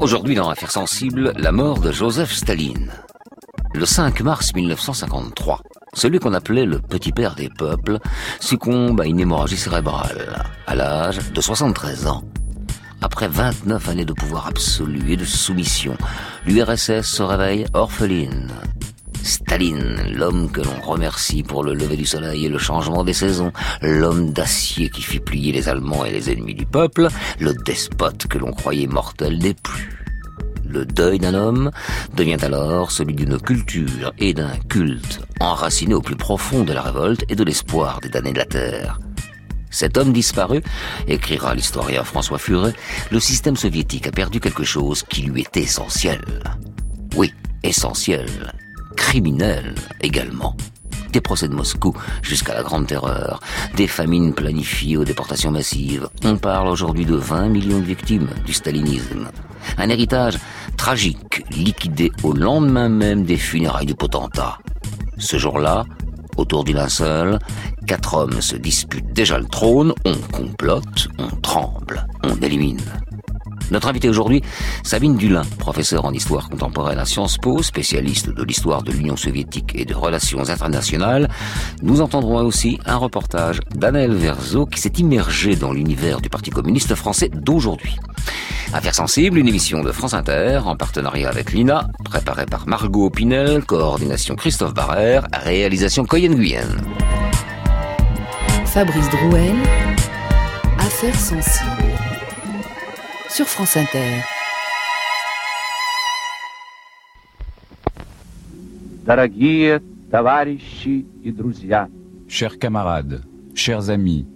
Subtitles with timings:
[0.00, 2.92] Aujourd'hui, dans Affaires sensibles, la mort de Joseph Staline.
[3.74, 5.60] Le 5 mars 1953,
[5.92, 7.98] celui qu'on appelait le petit père des peuples
[8.38, 12.22] succombe à une hémorragie cérébrale à l'âge de 73 ans.
[13.02, 15.96] Après 29 années de pouvoir absolu et de soumission,
[16.46, 18.52] l'URSS se réveille orpheline.
[19.28, 23.52] Staline, l'homme que l'on remercie pour le lever du soleil et le changement des saisons,
[23.82, 27.08] l'homme d'acier qui fit plier les Allemands et les ennemis du peuple,
[27.38, 30.02] le despote que l'on croyait mortel n'est plus.
[30.64, 31.70] Le deuil d'un homme
[32.14, 37.24] devient alors celui d'une culture et d'un culte enraciné au plus profond de la révolte
[37.28, 38.98] et de l'espoir des damnés de la terre.
[39.70, 40.62] Cet homme disparu,
[41.06, 42.72] écrira l'historien François Furet,
[43.10, 46.22] le système soviétique a perdu quelque chose qui lui était essentiel.
[47.14, 48.54] Oui, essentiel.
[48.98, 50.54] Criminel également.
[51.12, 53.40] Des procès de Moscou jusqu'à la Grande Terreur,
[53.76, 56.08] des famines planifiées aux déportations massives.
[56.24, 59.30] On parle aujourd'hui de 20 millions de victimes du stalinisme.
[59.78, 60.38] Un héritage
[60.76, 64.58] tragique, liquidé au lendemain même des funérailles du potentat.
[65.16, 65.84] Ce jour-là,
[66.36, 67.38] autour du linceul,
[67.86, 72.82] quatre hommes se disputent déjà le trône, on complote, on tremble, on élimine.
[73.70, 74.42] Notre invité aujourd'hui,
[74.82, 79.72] Sabine Dulin, professeure en histoire contemporaine à Sciences Po, spécialiste de l'histoire de l'Union soviétique
[79.74, 81.28] et de relations internationales.
[81.82, 86.94] Nous entendrons aussi un reportage d'Anaël Verzo qui s'est immergé dans l'univers du Parti communiste
[86.94, 87.96] français d'aujourd'hui.
[88.72, 93.64] Affaires sensibles, une émission de France Inter en partenariat avec l'INA, préparée par Margot Pinel,
[93.64, 96.76] coordination Christophe Barrère, réalisation Coyen Guyenne.
[98.66, 99.56] Fabrice Drouel,
[100.78, 101.87] Affaires sensibles
[103.28, 104.22] sur France Inter.
[112.28, 113.22] Chers camarades,
[113.54, 114.26] chers amis,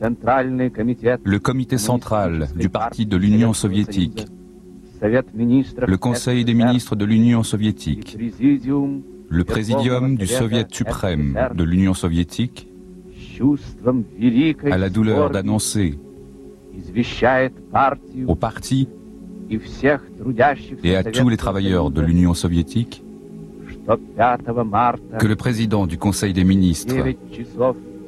[0.00, 4.26] le comité central du Parti de l'Union soviétique,
[5.02, 8.16] le Conseil des ministres de l'Union soviétique,
[9.28, 12.68] le Présidium du Soviet suprême de l'Union soviétique,
[14.70, 15.98] à la douleur d'annoncer
[18.26, 18.88] au parti
[20.84, 23.02] et à tous les travailleurs de l'Union soviétique
[25.18, 26.94] que le président du Conseil des ministres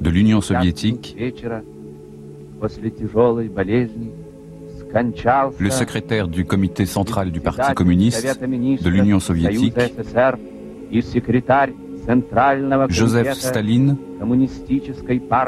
[0.01, 1.17] de l'Union soviétique,
[5.59, 8.27] le secrétaire du comité central du Parti communiste
[8.83, 9.75] de l'Union soviétique,
[12.89, 13.97] Joseph Staline,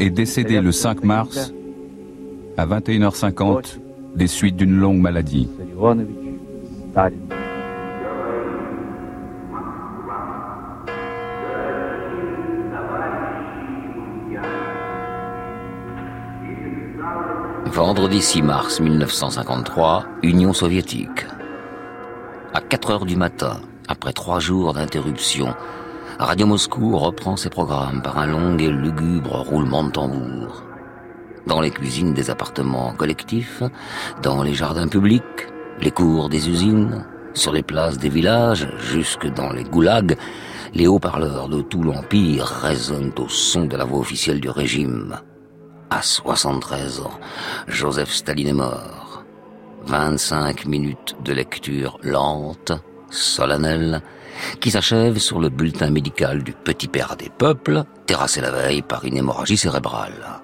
[0.01, 1.53] est décédé le 5 mars
[2.57, 3.79] à 21h50
[4.15, 5.49] des suites d'une longue maladie.
[17.67, 21.27] Vendredi 6 mars 1953, Union soviétique.
[22.53, 25.55] À 4 heures du matin, après trois jours d'interruption,
[26.19, 30.65] Radio Moscou reprend ses programmes par un long et lugubre roulement de tambour
[31.47, 33.63] dans les cuisines des appartements collectifs,
[34.23, 35.49] dans les jardins publics,
[35.81, 37.05] les cours des usines,
[37.35, 40.17] sur les places des villages, jusque dans les goulags,
[40.75, 45.19] les haut-parleurs de tout l'Empire résonnent au son de la voix officielle du régime.
[45.91, 47.19] À 73 ans,
[47.69, 49.25] Joseph Staline est mort.
[49.87, 52.73] 25 minutes de lecture lente,
[53.11, 54.01] solennelle,
[54.61, 59.05] qui s'achève sur le bulletin médical du petit père des peuples, terrassé la veille par
[59.05, 60.42] une hémorragie cérébrale.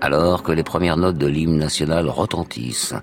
[0.00, 2.94] Alors que les premières notes de l'hymne national retentissent,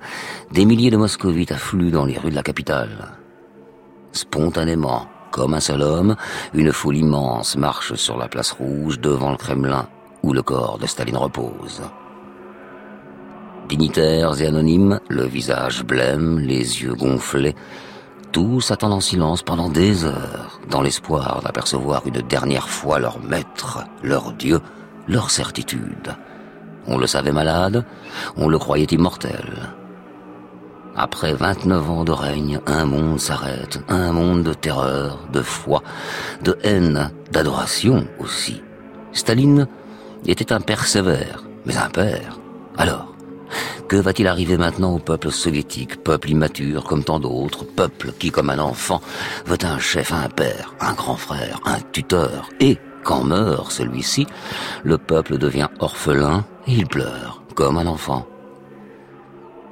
[0.51, 3.11] des milliers de moscovites affluent dans les rues de la capitale.
[4.13, 6.15] Spontanément, comme un seul homme,
[6.53, 9.89] une foule immense marche sur la place rouge devant le Kremlin
[10.23, 11.81] où le corps de Staline repose.
[13.67, 17.55] Dignitaires et anonymes, le visage blême, les yeux gonflés,
[18.31, 23.83] tous attendent en silence pendant des heures, dans l'espoir d'apercevoir une dernière fois leur maître,
[24.01, 24.61] leur Dieu,
[25.07, 26.15] leur certitude.
[26.87, 27.85] On le savait malade,
[28.37, 29.73] on le croyait immortel.
[30.95, 35.83] Après 29 ans de règne, un monde s'arrête, un monde de terreur, de foi,
[36.41, 38.61] de haine, d'adoration aussi.
[39.11, 39.67] Staline
[40.25, 42.39] était un père sévère, mais un père.
[42.77, 43.13] Alors,
[43.87, 48.49] que va-t-il arriver maintenant au peuple soviétique, peuple immature comme tant d'autres, peuple qui, comme
[48.49, 49.01] un enfant,
[49.45, 54.27] veut un chef, un père, un grand frère, un tuteur, et quand meurt celui-ci,
[54.83, 58.25] le peuple devient orphelin et il pleure, comme un enfant.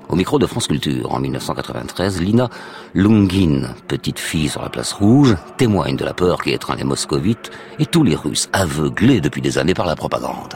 [0.07, 2.49] Au micro de France Culture, en 1993, Lina
[2.93, 7.49] Lungin, petite fille sur la place rouge, témoigne de la peur qui étreint les moscovites
[7.79, 10.53] et tous les Russes aveuglés depuis des années par la propagande.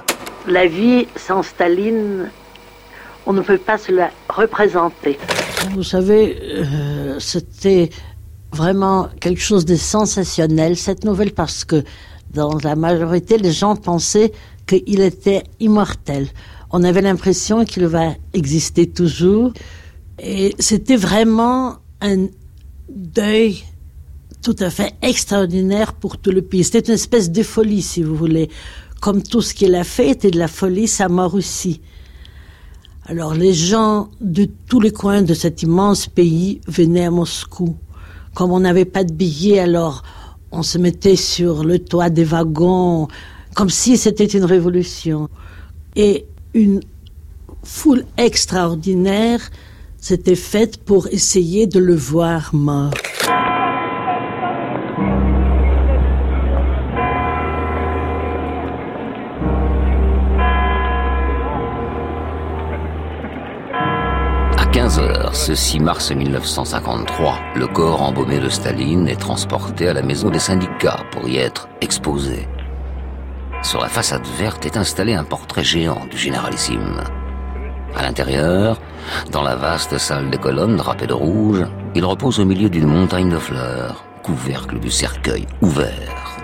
[0.47, 2.29] La vie sans Staline,
[3.25, 5.17] on ne peut pas se la représenter.
[5.71, 7.89] Vous savez, euh, c'était
[8.53, 11.83] vraiment quelque chose de sensationnel, cette nouvelle, parce que
[12.33, 14.31] dans la majorité, les gens pensaient
[14.65, 16.27] qu'il était immortel.
[16.71, 19.53] On avait l'impression qu'il va exister toujours.
[20.19, 22.27] Et c'était vraiment un
[22.89, 23.63] deuil
[24.41, 26.63] tout à fait extraordinaire pour tout le pays.
[26.63, 28.49] C'était une espèce de folie, si vous voulez.
[29.01, 31.81] Comme tout ce qu'il a fait était de la folie, sa mort aussi.
[33.05, 37.77] Alors les gens de tous les coins de cet immense pays venaient à Moscou.
[38.33, 40.03] Comme on n'avait pas de billets, alors
[40.51, 43.07] on se mettait sur le toit des wagons,
[43.55, 45.29] comme si c'était une révolution.
[45.95, 46.81] Et une
[47.63, 49.41] foule extraordinaire
[49.99, 52.91] s'était faite pour essayer de le voir mort.
[65.47, 70.39] Ce 6 mars 1953, le corps embaumé de Staline est transporté à la maison des
[70.39, 72.49] syndicats pour y être exposé.
[73.63, 77.01] Sur la façade verte est installé un portrait géant du généralissime.
[77.95, 78.81] À l'intérieur,
[79.31, 81.63] dans la vaste salle des colonnes drapée de rouge,
[81.95, 86.35] il repose au milieu d'une montagne de fleurs, couvercle du cercueil ouvert.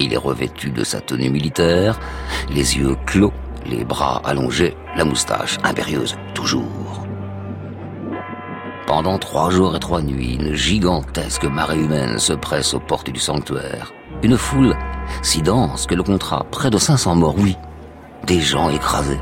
[0.00, 2.00] Il est revêtu de sa tenue militaire,
[2.48, 3.34] les yeux clos,
[3.66, 7.05] les bras allongés, la moustache impérieuse toujours.
[8.86, 13.18] Pendant trois jours et trois nuits, une gigantesque marée humaine se presse aux portes du
[13.18, 13.92] sanctuaire.
[14.22, 14.76] Une foule
[15.22, 17.56] si dense que le contrat près de 500 morts, oui,
[18.26, 19.20] des gens écrasés.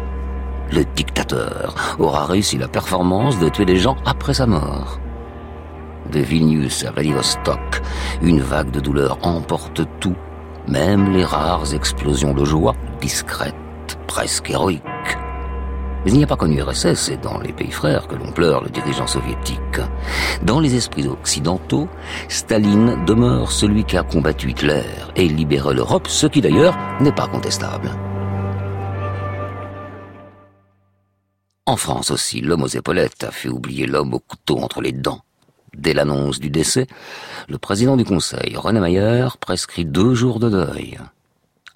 [0.70, 5.00] Le dictateur aura réussi la performance de tuer des gens après sa mort.
[6.12, 7.82] De Vilnius à Vladivostok,
[8.20, 10.16] une vague de douleur emporte tout,
[10.68, 13.54] même les rares explosions de joie, discrètes,
[14.06, 14.82] presque héroïques.
[16.04, 18.62] Mais il n'y a pas connu RSS, c'est dans les pays frères que l'on pleure
[18.62, 19.80] le dirigeant soviétique.
[20.42, 21.88] Dans les esprits occidentaux,
[22.28, 24.84] Staline demeure celui qui a combattu Hitler
[25.16, 27.90] et libéré l'Europe, ce qui d'ailleurs n'est pas contestable.
[31.66, 35.22] En France aussi, l'homme aux épaulettes a fait oublier l'homme au couteau entre les dents.
[35.74, 36.86] Dès l'annonce du décès,
[37.48, 40.98] le président du Conseil, René Mayer, prescrit deux jours de deuil.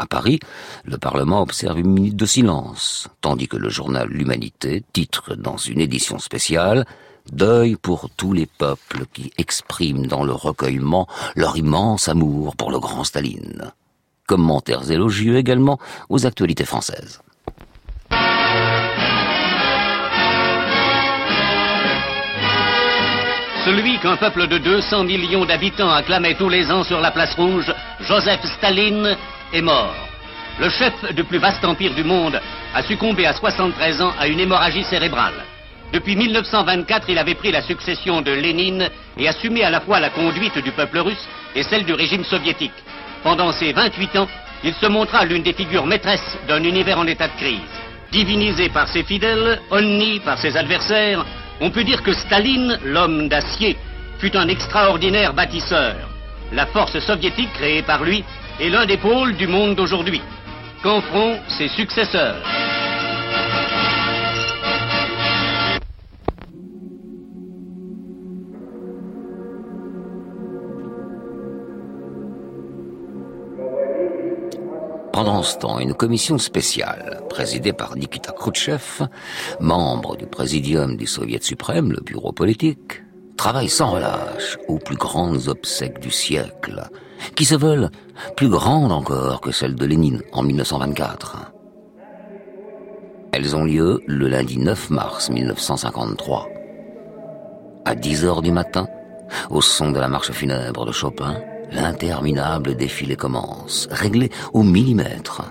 [0.01, 0.39] À Paris,
[0.85, 5.81] le Parlement observe une minute de silence, tandis que le journal L'Humanité titre dans une
[5.81, 6.87] édition spéciale
[7.33, 12.79] Deuil pour tous les peuples qui expriment dans le recueillement leur immense amour pour le
[12.79, 13.73] grand Staline.
[14.27, 15.79] Commentaires élogieux également
[16.09, 17.21] aux actualités françaises.
[23.65, 27.71] Celui qu'un peuple de 200 millions d'habitants acclamait tous les ans sur la place rouge,
[28.01, 29.17] Joseph Staline,
[29.53, 29.95] est mort.
[30.61, 32.41] Le chef du plus vaste empire du monde
[32.75, 35.45] a succombé à 73 ans à une hémorragie cérébrale.
[35.93, 40.11] Depuis 1924, il avait pris la succession de Lénine et assumé à la fois la
[40.11, 42.73] conduite du peuple russe et celle du régime soviétique.
[43.23, 44.29] Pendant ces 28 ans,
[44.65, 47.61] il se montra l'une des figures maîtresses d'un univers en état de crise.
[48.13, 51.25] Divinisé par ses fidèles, honni par ses adversaires,
[51.61, 53.77] on peut dire que Staline, l'homme d'acier,
[54.19, 55.95] fut un extraordinaire bâtisseur.
[56.53, 58.25] La force soviétique créée par lui
[58.61, 60.21] est l'un des pôles du monde d'aujourd'hui.
[60.83, 61.01] Qu'en
[61.49, 62.37] ses successeurs
[75.13, 79.09] Pendant ce temps, une commission spéciale, présidée par Nikita Khrouchtchev,
[79.59, 83.03] membre du présidium du Soviet suprême, le bureau politique,
[83.37, 86.89] travaille sans relâche aux plus grandes obsèques du siècle,
[87.35, 87.91] qui se veulent
[88.37, 91.53] plus grandes encore que celles de Lénine en 1924.
[93.33, 96.49] Elles ont lieu le lundi 9 mars 1953.
[97.85, 98.87] À 10 heures du matin,
[99.51, 101.37] au son de la marche funèbre de Chopin,
[101.71, 105.43] L'interminable défilé commence, réglé au millimètre.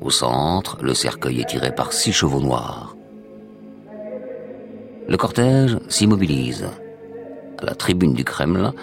[0.00, 2.96] Au centre, le cercueil est tiré par six chevaux noirs.
[5.08, 6.66] Le cortège s'immobilise.
[7.64, 8.74] La tribune du Kremlin,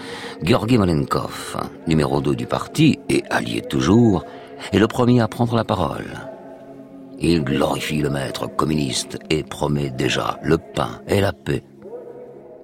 [0.44, 1.58] Georgi Malenkov,
[1.88, 4.26] numéro 2 du parti et allié toujours,
[4.72, 6.08] est le premier à prendre la parole.
[7.20, 11.64] Il glorifie le maître communiste et promet déjà le pain et la paix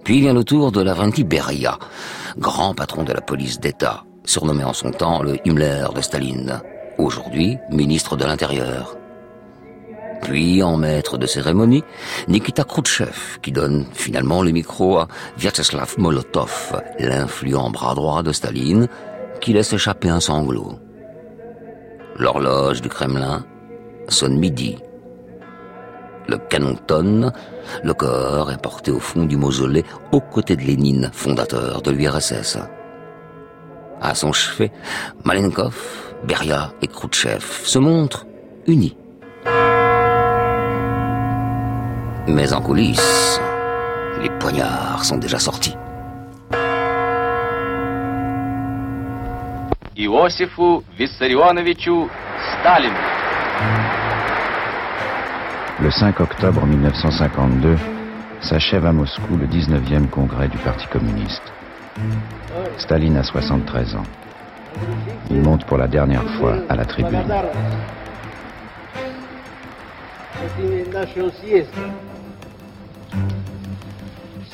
[0.07, 1.77] puis vient le tour de Lavrenti Beria,
[2.37, 6.61] grand patron de la police d'État, surnommé en son temps le Himmler de Staline,
[6.97, 8.96] aujourd'hui ministre de l'Intérieur.
[10.21, 11.83] Puis, en maître de cérémonie,
[12.27, 15.07] Nikita Khrouchtchev, qui donne finalement le micro à
[15.37, 18.87] Vyacheslav Molotov, l'influent bras droit de Staline,
[19.39, 20.79] qui laisse échapper un sanglot.
[22.17, 23.45] L'horloge du Kremlin
[24.09, 24.77] sonne midi.
[26.27, 27.31] Le canon tonne,
[27.83, 32.57] le corps est porté au fond du mausolée aux côtés de Lénine, fondateur de l'URSS.
[34.01, 34.71] À son chevet,
[35.23, 35.77] Malenkov,
[36.25, 38.25] Beria et Khrouchtchev se montrent
[38.65, 38.97] unis.
[42.27, 43.39] Mais en coulisses,
[44.21, 45.75] les poignards sont déjà sortis.
[55.81, 57.77] Le 5 octobre 1952
[58.41, 61.53] s'achève à Moscou le 19e congrès du Parti communiste.
[62.77, 64.03] Staline a 73 ans.
[65.31, 67.23] Il monte pour la dernière fois à la tribune.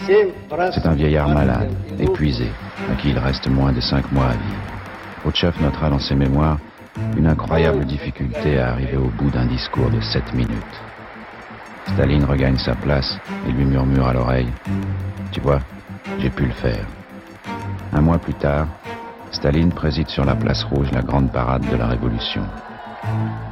[0.05, 2.47] C'est un vieillard malade, épuisé,
[2.91, 4.63] à qui il reste moins de cinq mois à vivre.
[5.21, 6.57] Khrouchtchev notera dans ses mémoires
[7.17, 10.81] une incroyable difficulté à arriver au bout d'un discours de sept minutes.
[11.93, 13.17] Staline regagne sa place
[13.47, 14.51] et lui murmure à l'oreille
[15.31, 15.59] Tu vois,
[16.19, 16.85] j'ai pu le faire.
[17.93, 18.67] Un mois plus tard,
[19.31, 22.43] Staline préside sur la place rouge la grande parade de la Révolution.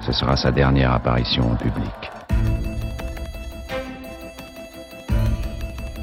[0.01, 2.00] Ce sera sa dernière apparition en public.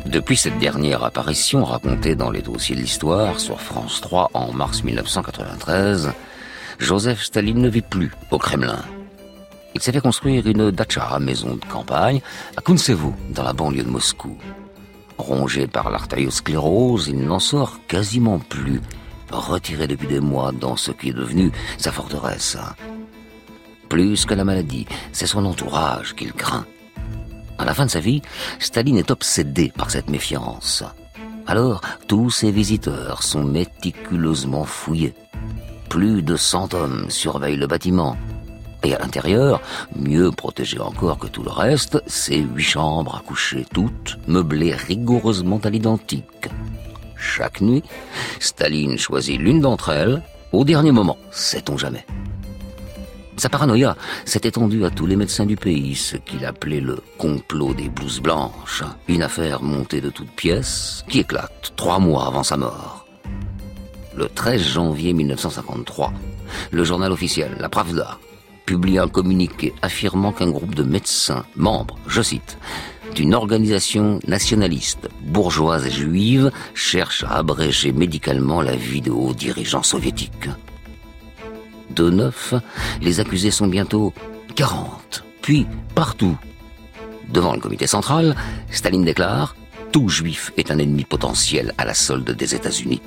[0.09, 4.83] Depuis cette dernière apparition racontée dans les dossiers de l'histoire sur France 3 en mars
[4.83, 6.13] 1993,
[6.79, 8.81] Joseph Staline ne vit plus au Kremlin.
[9.75, 12.23] Il s'est fait construire une dacha, maison de campagne,
[12.57, 14.39] à Kuntsevo, dans la banlieue de Moscou.
[15.19, 18.81] Rongé par l'artériosclérose, il n'en sort quasiment plus,
[19.31, 22.57] retiré depuis des mois dans ce qui est devenu sa forteresse.
[23.91, 26.65] Plus que la maladie, c'est son entourage qu'il craint.
[27.59, 28.23] À la fin de sa vie,
[28.61, 30.85] Staline est obsédé par cette méfiance.
[31.47, 35.15] Alors, tous ses visiteurs sont méticuleusement fouillés.
[35.89, 38.17] Plus de cent hommes surveillent le bâtiment.
[38.85, 39.61] Et à l'intérieur,
[39.97, 45.59] mieux protégé encore que tout le reste, c'est huit chambres à coucher, toutes meublées rigoureusement
[45.65, 46.49] à l'identique.
[47.17, 47.83] Chaque nuit,
[48.39, 50.23] Staline choisit l'une d'entre elles,
[50.53, 52.07] au dernier moment, sait-on jamais.
[53.39, 57.73] Sa paranoïa s'est étendue à tous les médecins du pays, ce qu'il appelait le complot
[57.73, 62.57] des blouses blanches, une affaire montée de toutes pièces qui éclate trois mois avant sa
[62.57, 63.07] mort.
[64.17, 66.13] Le 13 janvier 1953,
[66.73, 68.19] le journal officiel, la Pravda,
[68.67, 72.59] publie un communiqué affirmant qu'un groupe de médecins, membres, je cite,
[73.15, 79.85] d'une organisation nationaliste, bourgeoise et juive, cherche à abréger médicalement la vie de hauts dirigeants
[79.85, 80.49] soviétiques
[82.03, 82.55] de neuf,
[83.01, 84.13] les accusés sont bientôt
[84.55, 86.37] 40, puis partout.
[87.29, 88.37] Devant le comité central,
[88.71, 89.57] Staline déclare
[89.93, 93.03] Tout juif est un ennemi potentiel à la solde des États-Unis.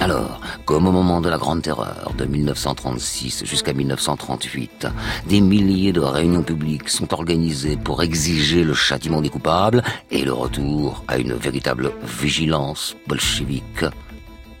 [0.00, 4.86] Alors, comme au moment de la Grande Terreur de 1936 jusqu'à 1938,
[5.26, 10.32] des milliers de réunions publiques sont organisées pour exiger le châtiment des coupables et le
[10.32, 13.84] retour à une véritable vigilance bolchevique,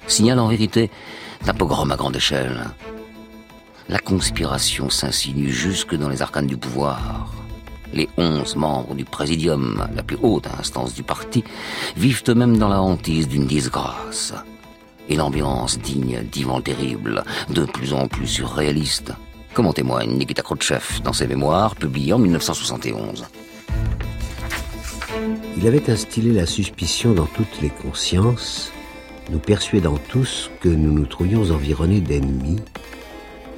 [0.08, 0.90] signale en vérité
[1.44, 2.64] d'un pogrom à grande échelle.
[3.88, 7.32] La conspiration s'insinue jusque dans les arcanes du pouvoir.
[7.94, 11.42] Les onze membres du présidium, la plus haute instance du parti,
[11.96, 14.34] vivent eux-mêmes dans la hantise d'une disgrâce.
[15.08, 19.12] Et l'ambiance digne d'Ivan terrible, de plus en plus surréaliste,
[19.54, 23.24] comme en témoigne Nikita Khrouchtchev dans ses mémoires publiés en 1971.
[25.56, 28.70] Il avait instillé la suspicion dans toutes les consciences
[29.30, 32.60] nous persuadant tous que nous nous trouvions environnés d'ennemis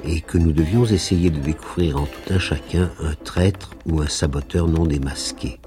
[0.03, 4.07] et que nous devions essayer de découvrir en tout un chacun un traître ou un
[4.07, 5.59] saboteur non démasqué.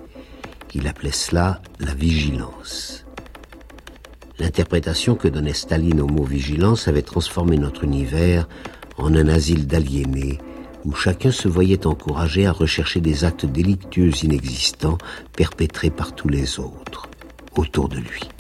[0.75, 3.07] Il appelait cela la vigilance.
[4.41, 8.49] L'interprétation que donnait Staline au mot vigilance avait transformé notre univers
[8.99, 10.39] en un asile d'aliénés
[10.85, 14.99] où chacun se voyait encouragé à rechercher des actes délictueux inexistants
[15.37, 17.09] perpétrés par tous les autres
[17.57, 18.34] autour de lui.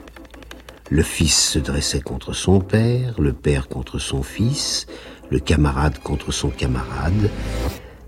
[0.91, 4.87] Le fils se dressait contre son père, le père contre son fils,
[5.31, 7.31] le camarade contre son camarade.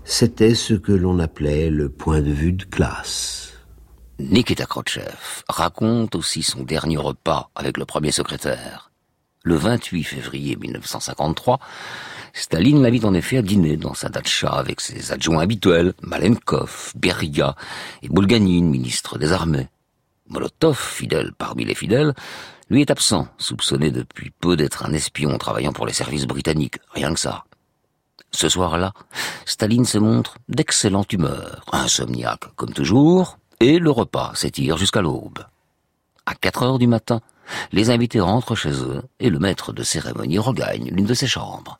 [0.05, 3.53] C'était ce que l'on appelait le point de vue de classe.
[4.19, 8.91] Nikita Khrouchtchev raconte aussi son dernier repas avec le premier secrétaire.
[9.43, 11.59] Le 28 février 1953,
[12.33, 17.55] Staline l'invite en effet à dîner dans sa datcha avec ses adjoints habituels, Malenkov, Beria
[18.03, 19.67] et Bulganin, ministre des armées.
[20.29, 22.13] Molotov, fidèle parmi les fidèles,
[22.69, 27.13] lui est absent, soupçonné depuis peu d'être un espion travaillant pour les services britanniques, rien
[27.13, 27.45] que ça.
[28.31, 28.93] Ce soir-là,
[29.45, 35.39] Staline se montre d'excellente humeur, insomniaque comme toujours, et le repas s'étire jusqu'à l'aube.
[36.25, 37.21] À quatre heures du matin,
[37.71, 41.79] les invités rentrent chez eux et le maître de cérémonie regagne l'une de ses chambres.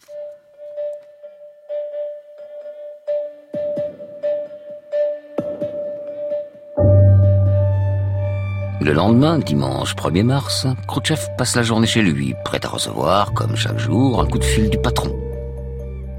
[8.88, 13.54] Le lendemain, dimanche 1er mars, Khrouchtchev passe la journée chez lui, prêt à recevoir, comme
[13.54, 15.14] chaque jour, un coup de fil du patron.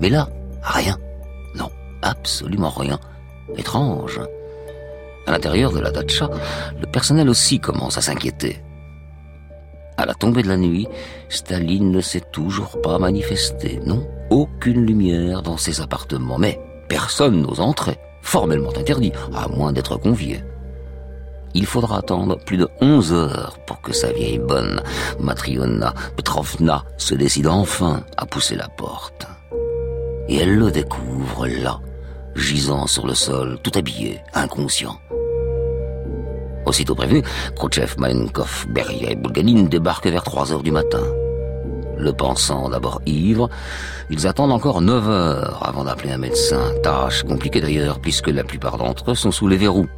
[0.01, 0.29] Mais là,
[0.61, 0.99] rien.
[1.55, 1.71] Non,
[2.03, 3.01] absolument rien.
[3.57, 4.21] Étrange.
[5.27, 6.29] À l'intérieur de la datcha,
[6.79, 8.63] le personnel aussi commence à s'inquiéter.
[9.97, 10.89] À la tombée de la nuit,
[11.31, 13.81] Staline ne s'est toujours pas manifesté.
[13.87, 16.37] Non, aucune lumière dans ses appartements.
[16.37, 17.97] Mais personne n'ose entrer.
[18.21, 20.43] Formellement interdit, à moins d'être convié.
[21.59, 24.81] Il faudra attendre plus de 11 heures pour que sa vieille bonne,
[25.19, 29.27] Matriona Petrovna, se décide enfin à pousser la porte.
[30.29, 31.81] Et elle le découvre là,
[32.37, 35.00] gisant sur le sol, tout habillé, inconscient.
[36.65, 37.25] Aussitôt prévu,
[37.57, 41.03] Khrouchtchev, Malenkov, Beria et Bulganin débarquent vers 3 heures du matin.
[41.99, 43.50] Le pensant d'abord ivre,
[44.11, 46.73] ils attendent encore 9 heures avant d'appeler un médecin.
[46.85, 49.88] Tâche compliquée d'ailleurs, puisque la plupart d'entre eux sont sous les verrous.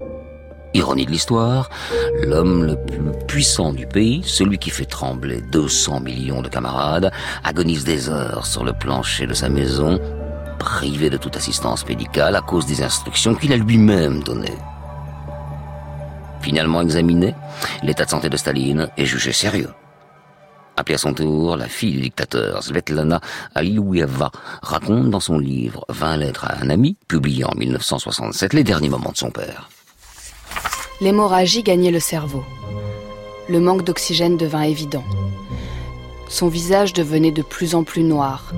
[0.73, 1.69] Ironie de l'histoire,
[2.23, 7.11] l'homme le plus puissant du pays, celui qui fait trembler 200 millions de camarades,
[7.43, 9.99] agonise des heures sur le plancher de sa maison,
[10.61, 14.59] privé de toute assistance médicale à cause des instructions qu'il a lui-même données.
[16.41, 17.35] Finalement examiné,
[17.83, 19.71] l'état de santé de Staline est jugé sérieux.
[20.77, 23.21] Appelée à son tour, la fille du dictateur, Svetlana
[23.55, 24.31] Alioueva,
[24.63, 29.13] raconte dans son livre 20 lettres à un ami, publié en 1967, les derniers moments
[29.13, 29.69] de son père.
[31.01, 32.45] L'hémorragie gagnait le cerveau.
[33.49, 35.05] Le manque d'oxygène devint évident.
[36.29, 38.53] Son visage devenait de plus en plus noir.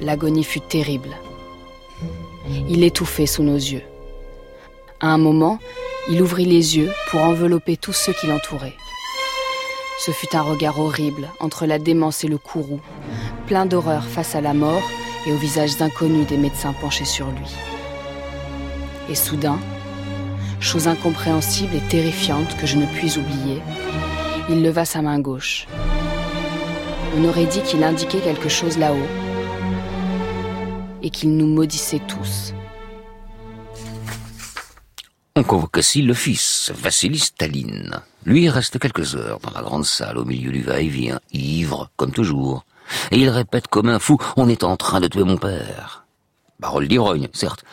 [0.00, 1.16] L'agonie fut terrible.
[2.68, 3.82] Il étouffait sous nos yeux.
[5.00, 5.58] À un moment,
[6.08, 8.76] il ouvrit les yeux pour envelopper tous ceux qui l'entouraient.
[9.98, 12.80] Ce fut un regard horrible entre la démence et le courroux,
[13.48, 14.82] plein d'horreur face à la mort
[15.26, 17.52] et aux visages inconnus des médecins penchés sur lui.
[19.10, 19.58] Et soudain,
[20.60, 23.62] chose incompréhensible et terrifiante que je ne puis oublier,
[24.48, 25.66] il leva sa main gauche.
[27.16, 29.08] On aurait dit qu'il indiquait quelque chose là-haut
[31.02, 32.54] et qu'il nous maudissait tous.
[35.36, 38.00] On convoque aussi le fils, Vassili Staline.
[38.24, 42.64] Lui reste quelques heures dans la grande salle au milieu du va-et-vient, ivre, comme toujours.
[43.12, 46.07] Et il répète comme un fou, on est en train de tuer mon père.
[46.60, 47.64] Parole d'irogne, certes,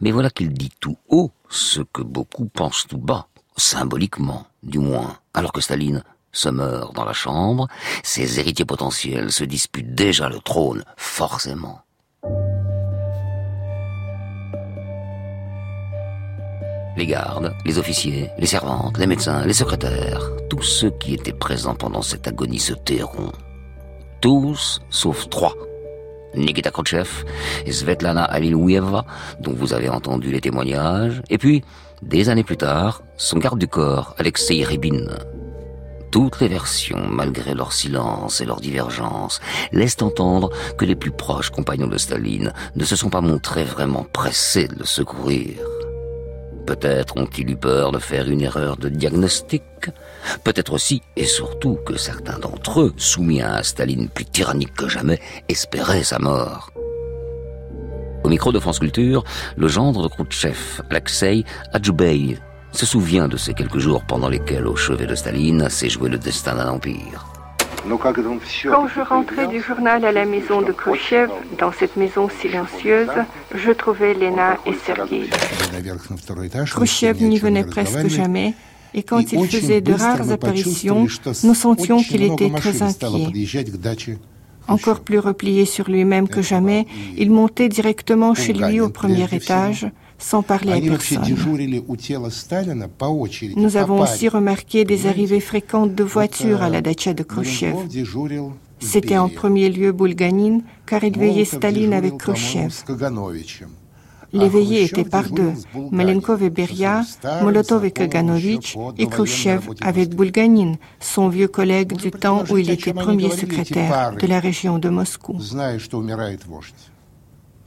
[0.00, 5.16] mais voilà qu'il dit tout haut ce que beaucoup pensent tout bas, symboliquement, du moins,
[5.32, 6.02] alors que Staline
[6.32, 7.68] se meurt dans la chambre,
[8.02, 11.82] ses héritiers potentiels se disputent déjà le trône, forcément.
[16.96, 21.74] Les gardes, les officiers, les servantes, les médecins, les secrétaires, tous ceux qui étaient présents
[21.74, 23.32] pendant cette agonie se tairont.
[24.20, 25.54] Tous, sauf trois.
[26.34, 27.24] Nikita Khrouchtchev
[27.66, 29.04] et Svetlana Alilouieva,
[29.40, 31.62] dont vous avez entendu les témoignages, et puis,
[32.02, 35.06] des années plus tard, son garde du corps, Alexei Rybin.
[36.10, 39.40] Toutes les versions, malgré leur silence et leur divergence,
[39.72, 44.04] laissent entendre que les plus proches compagnons de Staline ne se sont pas montrés vraiment
[44.12, 45.56] pressés de le secourir.
[46.66, 49.62] Peut-être ont-ils eu peur de faire une erreur de diagnostic.
[50.44, 54.88] Peut-être aussi et surtout que certains d'entre eux, soumis à un Staline plus tyrannique que
[54.88, 56.70] jamais, espéraient sa mort.
[58.24, 59.24] Au micro de France Culture,
[59.56, 62.38] le gendre de Khrouchtchev, Alexei Adjoubey,
[62.70, 66.18] se souvient de ces quelques jours pendant lesquels, au chevet de Staline, s'est joué le
[66.18, 67.31] destin d'un empire.
[67.88, 73.08] Quand je rentrais du journal à la maison de Khrouchtchev, dans cette maison silencieuse,
[73.54, 75.28] je trouvais Lena et Sergei.
[76.66, 78.54] Khrouchtchev n'y venait presque jamais,
[78.94, 81.06] et quand il faisait de rares apparitions,
[81.44, 84.18] nous sentions qu'il était très inquiet.
[84.68, 89.90] Encore plus replié sur lui-même que jamais, il montait directement chez lui au premier étage,
[90.22, 91.22] sans parler à personne.
[93.56, 97.76] Nous avons aussi remarqué des arrivées fréquentes de voitures à la dacha de Khrushchev.
[98.78, 102.72] C'était en premier lieu Bulganin, car il veillait Staline avec Khrushchev.
[104.34, 105.52] Les veillées étaient par deux,
[105.90, 107.02] Malenkov et Beria,
[107.42, 112.94] Molotov et Kaganovich, et Khrushchev avec Bulganin, son vieux collègue du temps où il était
[112.94, 115.36] premier secrétaire de la région de Moscou.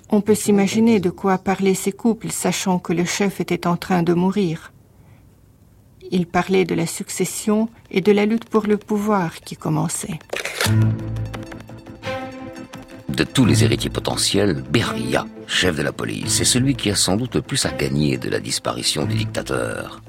[0.10, 4.04] On peut s'imaginer de quoi parlaient ces couples, sachant que le chef était en train
[4.04, 4.72] de mourir.
[6.12, 10.20] Il parlait de la succession et de la lutte pour le pouvoir qui commençait.
[13.10, 17.16] De tous les héritiers potentiels, Beria, chef de la police, est celui qui a sans
[17.16, 20.02] doute le plus à gagner de la disparition du dictateur.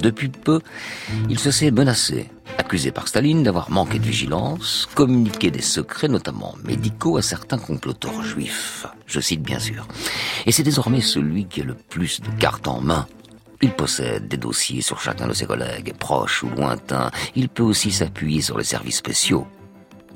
[0.00, 0.60] Depuis peu,
[1.28, 6.54] il se sait menacé accusé par Staline d'avoir manqué de vigilance, communiqué des secrets, notamment
[6.64, 8.86] médicaux, à certains comploteurs juifs.
[9.06, 9.86] Je cite bien sûr.
[10.44, 13.06] Et c'est désormais celui qui a le plus de cartes en main.
[13.62, 17.10] Il possède des dossiers sur chacun de ses collègues, proches ou lointains.
[17.34, 19.46] Il peut aussi s'appuyer sur les services spéciaux.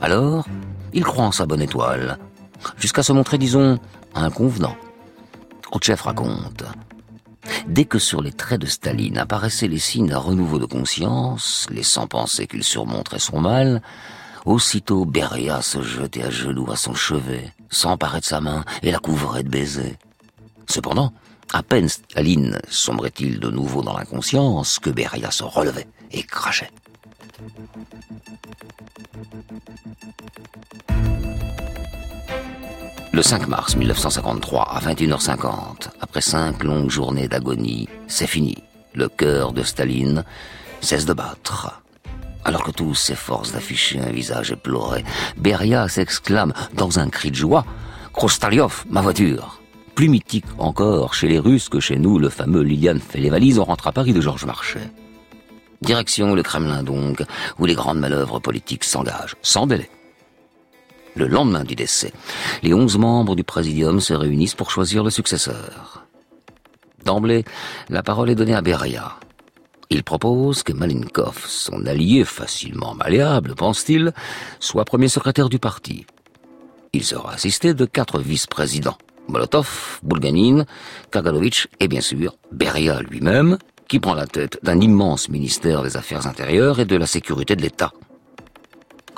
[0.01, 0.47] Alors,
[0.93, 2.19] il croit en sa bonne étoile,
[2.77, 3.79] jusqu'à se montrer, disons,
[4.15, 4.77] inconvenant.
[5.63, 6.65] Khrouchtchev raconte.
[7.67, 12.07] Dès que sur les traits de Staline apparaissaient les signes d'un renouveau de conscience, laissant
[12.07, 13.83] penser qu'il surmonterait son mal,
[14.45, 18.99] aussitôt Beria se jetait à genoux à son chevet, s'emparait de sa main et la
[18.99, 19.97] couvrait de baisers.
[20.69, 21.13] Cependant,
[21.53, 26.71] à peine Staline sombrait-il de nouveau dans l'inconscience que Beria se relevait et crachait.
[33.15, 38.57] Le 5 mars 1953, à 21h50, après cinq longues journées d'agonie, c'est fini.
[38.95, 40.25] Le cœur de Staline
[40.81, 41.83] cesse de battre.
[42.43, 45.05] Alors que tous s'efforcent d'afficher un visage éploré,
[45.37, 47.67] Beria s'exclame dans un cri de joie
[48.15, 49.61] Krostaliov, ma voiture
[49.95, 53.59] Plus mythique encore chez les Russes que chez nous, le fameux Liliane fait les valises,
[53.59, 54.91] on rentre à Paris de Georges Marchais.
[55.83, 57.23] Direction le Kremlin donc,
[57.59, 59.91] où les grandes manœuvres politiques s'engagent, sans délai.
[61.15, 62.13] Le lendemain du décès,
[62.63, 66.07] les onze membres du Présidium se réunissent pour choisir le successeur.
[67.05, 67.45] D'emblée,
[67.91, 69.17] la parole est donnée à Beria.
[69.91, 74.13] Il propose que Malinkov, son allié facilement malléable, pense-t-il,
[74.59, 76.07] soit premier secrétaire du parti.
[76.95, 78.97] Il sera assisté de quatre vice-présidents.
[79.29, 80.65] Molotov, Bulganin,
[81.11, 86.27] Kaganovich et bien sûr Beria lui-même, qui prend la tête d'un immense ministère des Affaires
[86.27, 87.93] intérieures et de la sécurité de l'État.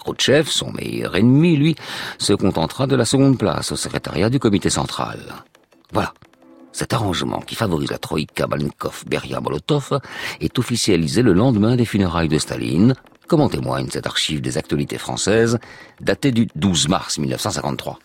[0.05, 1.77] Khrouchtchev, son meilleur ennemi, lui,
[2.19, 5.19] se contentera de la seconde place au secrétariat du comité central.
[5.93, 6.13] Voilà.
[6.73, 10.01] Cet arrangement qui favorise la troïka Malenkov, Beria, Molotov
[10.41, 12.95] est officialisé le lendemain des funérailles de Staline,
[13.29, 15.59] comme en témoigne cette archive des actualités françaises,
[16.01, 17.99] datée du 12 mars 1953.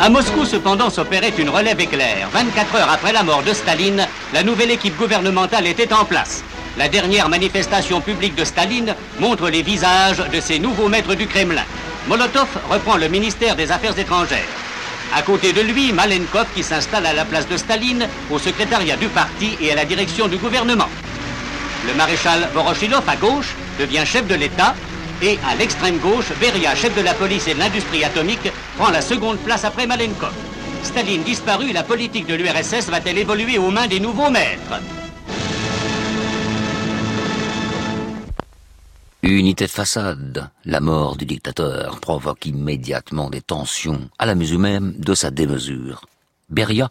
[0.00, 2.28] À Moscou, cependant, s'opérait une relève éclair.
[2.32, 6.44] 24 heures après la mort de Staline, la nouvelle équipe gouvernementale était en place.
[6.78, 11.64] La dernière manifestation publique de Staline montre les visages de ses nouveaux maîtres du Kremlin.
[12.06, 14.46] Molotov reprend le ministère des Affaires étrangères.
[15.12, 19.08] À côté de lui, Malenkov qui s'installe à la place de Staline, au secrétariat du
[19.08, 20.88] parti et à la direction du gouvernement.
[21.84, 24.76] Le maréchal Voroshilov à gauche devient chef de l'État
[25.20, 29.00] et à l'extrême gauche, Beria, chef de la police et de l'industrie atomique, prend la
[29.00, 30.32] seconde place après Malenkov.
[30.84, 34.80] Staline disparu, la politique de l'URSS va-t-elle évoluer aux mains des nouveaux maîtres?
[39.30, 44.94] Unité de façade, la mort du dictateur provoque immédiatement des tensions à la mesure même
[44.98, 46.06] de sa démesure.
[46.48, 46.88] Beria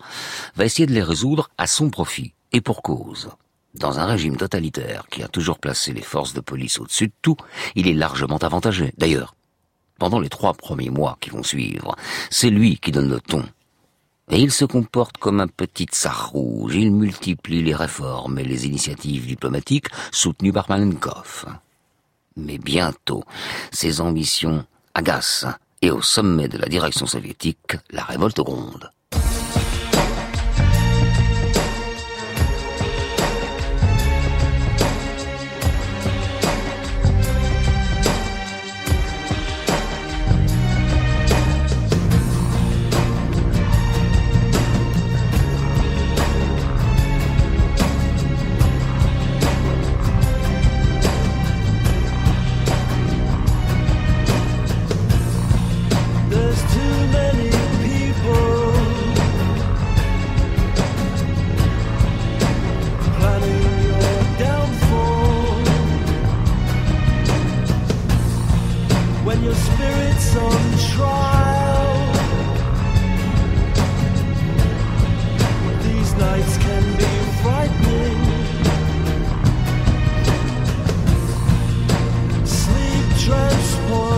[0.56, 3.30] va essayer de les résoudre à son profit, et pour cause.
[3.73, 7.38] Dans un régime totalitaire qui a toujours placé les forces de police au-dessus de tout,
[7.73, 8.93] il est largement avantagé.
[9.00, 9.34] D'ailleurs,
[9.97, 11.95] pendant les trois premiers mois qui vont suivre,
[12.30, 13.43] c'est lui qui donne le ton.
[14.30, 16.76] Et il se comporte comme un petit tsar rouge.
[16.76, 21.47] Il multiplie les réformes et les initiatives diplomatiques soutenues par Malenkov.
[22.38, 23.23] Mais bientôt,
[23.71, 25.47] ses ambitions agacent
[25.82, 28.91] et au sommet de la direction soviétique, la révolte gronde.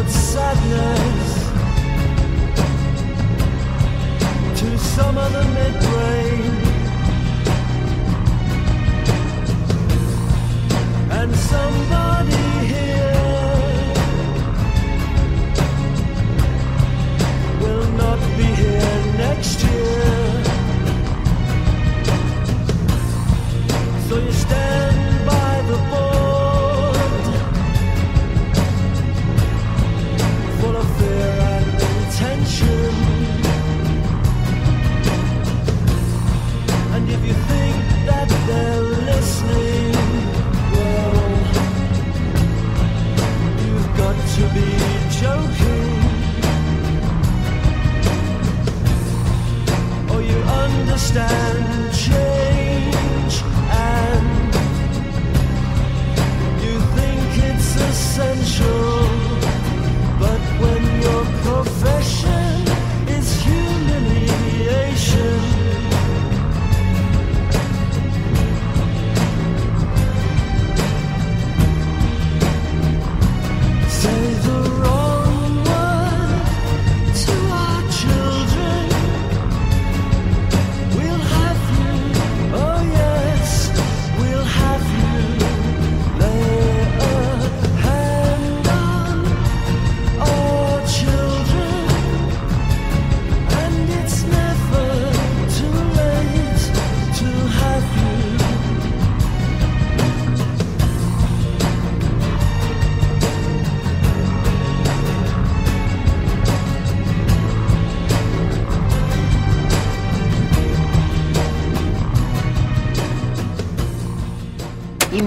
[0.07, 0.98] sadness.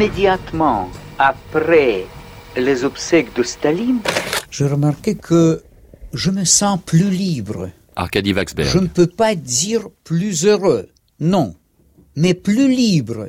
[0.03, 2.07] Immédiatement après
[2.57, 4.01] les obsèques de Staline,
[4.51, 5.63] je remarquais que
[6.13, 7.71] je me sens plus libre.
[7.95, 8.69] Arkady Waxberg.
[8.69, 10.89] Je ne peux pas dire plus heureux,
[11.21, 11.55] non,
[12.17, 13.29] mais plus libre,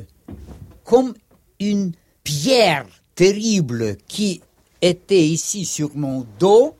[0.82, 1.14] comme
[1.60, 1.92] une
[2.24, 4.42] pierre terrible qui
[4.82, 6.74] était ici sur mon dos,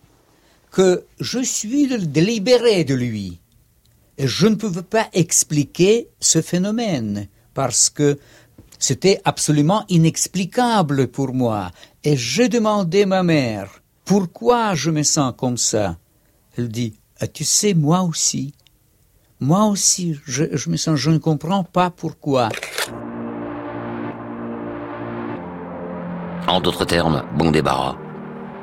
[0.72, 3.38] que je suis délibéré de lui.
[4.18, 8.18] Et je ne pouvais pas expliquer ce phénomène parce que
[8.84, 11.70] c'était absolument inexplicable pour moi.
[12.02, 15.96] Et j'ai demandé à ma mère, pourquoi je me sens comme ça?
[16.58, 18.52] Elle dit, ah, tu sais, moi aussi.
[19.40, 22.50] Moi aussi, je, je me sens, je ne comprends pas pourquoi.
[26.46, 27.96] En d'autres termes, bon débarras.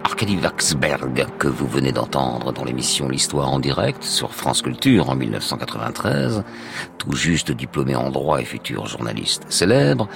[0.04, 5.16] Arkady Waxberg, que vous venez d'entendre dans l'émission L'Histoire en direct sur France Culture en
[5.16, 6.44] 1993,
[6.98, 10.08] tout juste diplômé en droit et futur journaliste célèbre,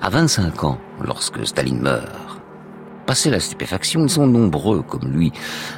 [0.00, 2.40] a 25 ans lorsque Staline meurt.
[3.06, 5.32] Passé la stupéfaction, ils sont nombreux, comme lui,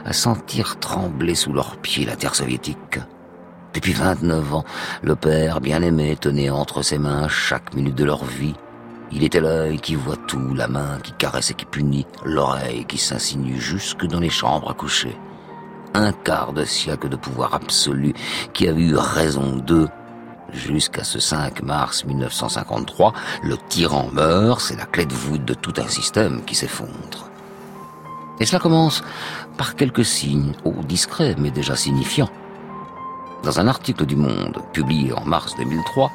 [0.05, 2.98] à sentir trembler sous leurs pieds la terre soviétique.
[3.72, 4.64] Depuis 29 ans,
[5.03, 8.55] le père bien-aimé tenait entre ses mains chaque minute de leur vie,
[9.12, 12.99] il était l'œil qui voit tout, la main qui caresse et qui punit, l'oreille qui
[12.99, 15.17] s'insinue jusque dans les chambres à coucher.
[15.95, 18.14] Un quart de siècle de pouvoir absolu
[18.53, 19.88] qui avait eu raison d'eux.
[20.53, 23.12] Jusqu'à ce 5 mars 1953,
[23.43, 27.31] le tyran meurt, c'est la clé de voûte de tout un système qui s'effondre.
[28.40, 29.03] Et cela commence
[29.57, 32.31] par quelques signes, oh discrets mais déjà signifiants.
[33.45, 36.11] Dans un article du Monde publié en mars 2003,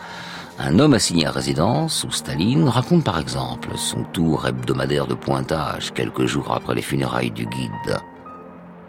[0.60, 5.94] un homme assigné à résidence où Staline raconte par exemple son tour hebdomadaire de pointage
[5.94, 7.98] quelques jours après les funérailles du guide.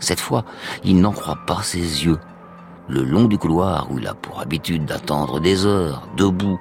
[0.00, 0.44] Cette fois,
[0.82, 2.18] il n'en croit pas ses yeux.
[2.88, 6.58] Le long du couloir où il a pour habitude d'attendre des heures, debout,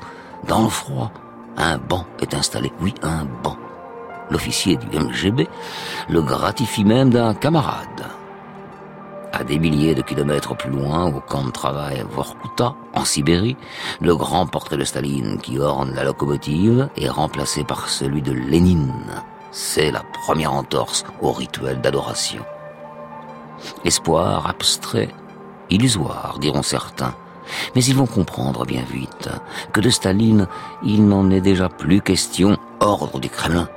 [0.47, 1.11] dans le froid,
[1.57, 2.71] un banc est installé.
[2.79, 3.57] Oui, un banc.
[4.29, 5.47] L'officier du MGB
[6.07, 8.18] le gratifie même d'un camarade.
[9.31, 13.57] À des milliers de kilomètres plus loin, au camp de travail Vorkuta, en Sibérie,
[14.01, 19.23] le grand portrait de Staline qui orne la locomotive est remplacé par celui de Lénine.
[19.51, 22.43] C'est la première entorse au rituel d'adoration.
[23.85, 25.09] Espoir abstrait,
[25.69, 27.13] illusoire, diront certains.
[27.75, 29.29] Mais ils vont comprendre bien vite
[29.73, 30.47] que de Staline,
[30.83, 33.69] il n'en est déjà plus question, ordre du Kremlin.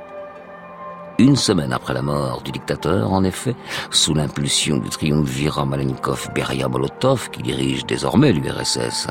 [1.19, 3.55] Une semaine après la mort du dictateur, en effet,
[3.91, 9.09] sous l'impulsion du triumvirat Malenkov-Beria-Molotov qui dirige désormais l'URSS,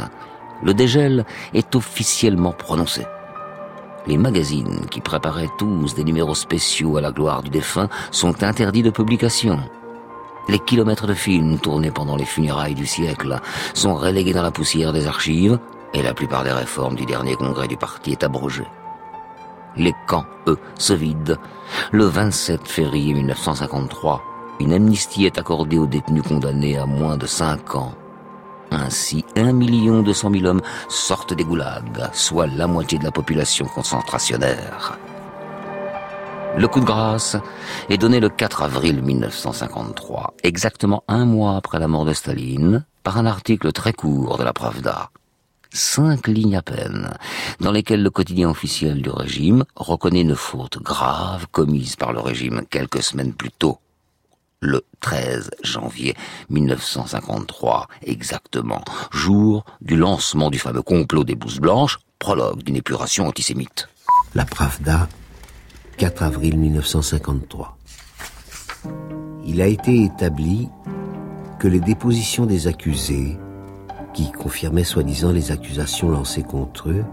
[0.65, 3.07] le dégel est officiellement prononcé.
[4.09, 8.83] Les magazines qui préparaient tous des numéros spéciaux à la gloire du défunt sont interdits
[8.83, 9.61] de publication.
[10.49, 13.39] Les kilomètres de films tournés pendant les funérailles du siècle
[13.75, 15.57] sont relégués dans la poussière des archives
[15.95, 18.67] et la plupart des réformes du dernier congrès du parti est abrogée.
[19.77, 21.39] Les camps, eux, se vident.
[21.93, 24.23] Le 27 février 1953,
[24.61, 27.95] une amnistie est accordée aux détenus condamnés à moins de 5 ans.
[28.71, 33.11] Ainsi, un million deux cent mille hommes sortent des goulags, soit la moitié de la
[33.11, 34.99] population concentrationnaire.
[36.57, 37.37] Le coup de grâce
[37.89, 43.19] est donné le 4 avril 1953, exactement un mois après la mort de Staline, par
[43.19, 45.11] un article très court de la Pravda
[45.73, 47.13] cinq lignes à peine,
[47.61, 52.63] dans lesquelles le quotidien officiel du régime reconnaît une faute grave commise par le régime
[52.69, 53.79] quelques semaines plus tôt.
[54.61, 56.15] Le 13 janvier
[56.51, 63.89] 1953, exactement, jour du lancement du fameux complot des blouses blanches, prologue d'une épuration antisémite.
[64.35, 65.09] La Pravda,
[65.97, 67.77] 4 avril 1953.
[69.45, 70.69] Il a été établi
[71.59, 73.37] que les dépositions des accusés
[74.13, 77.05] qui confirmaient soi-disant les accusations lancées contre eux,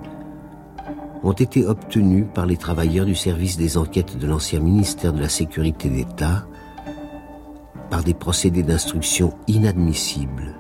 [1.24, 5.30] ont été obtenus par les travailleurs du service des enquêtes de l'ancien ministère de la
[5.30, 6.46] Sécurité d'État
[7.90, 10.56] par des procédés d'instruction inadmissibles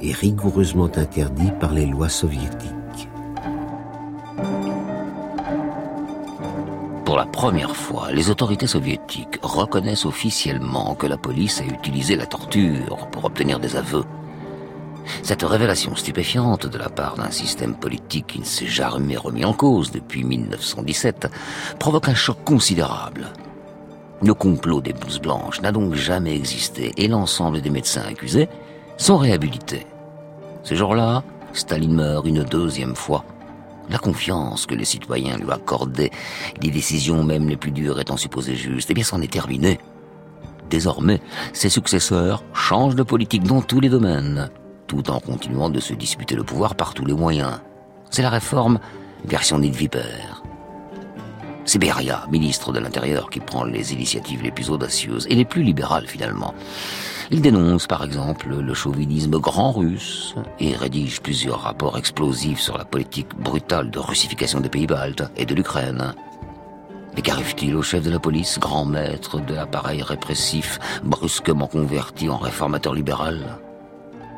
[0.00, 3.08] et rigoureusement interdits par les lois soviétiques.
[7.04, 12.26] Pour la première fois, les autorités soviétiques reconnaissent officiellement que la police a utilisé la
[12.26, 14.04] torture pour obtenir des aveux.
[15.22, 19.52] Cette révélation stupéfiante de la part d'un système politique qui ne s'est jamais remis en
[19.52, 21.28] cause depuis 1917
[21.78, 23.32] provoque un choc considérable.
[24.22, 28.48] Le complot des blouses blanches n'a donc jamais existé et l'ensemble des médecins accusés
[28.96, 29.86] sont réhabilités.
[30.62, 33.24] Ce jour-là, Staline meurt une deuxième fois.
[33.90, 36.10] La confiance que les citoyens lui accordaient,
[36.62, 39.78] les décisions même les plus dures étant supposées justes, eh bien c'en est terminé.
[40.70, 41.20] Désormais,
[41.52, 44.48] ses successeurs changent de politique dans tous les domaines
[44.86, 47.60] tout en continuant de se disputer le pouvoir par tous les moyens.
[48.10, 48.78] C'est la réforme
[49.24, 50.42] version nid vipère.
[51.64, 55.62] C'est Beria, ministre de l'Intérieur, qui prend les initiatives les plus audacieuses et les plus
[55.62, 56.54] libérales finalement.
[57.30, 62.84] Il dénonce par exemple le chauvinisme grand russe et rédige plusieurs rapports explosifs sur la
[62.84, 66.12] politique brutale de russification des pays baltes et de l'Ukraine.
[67.16, 72.36] Mais qu'arrive-t-il au chef de la police, grand maître de l'appareil répressif, brusquement converti en
[72.36, 73.58] réformateur libéral?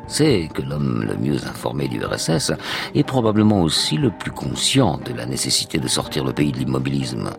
[0.07, 2.53] C'est que l'homme le mieux informé du RSS
[2.95, 7.29] est probablement aussi le plus conscient de la nécessité de sortir le pays de l'immobilisme.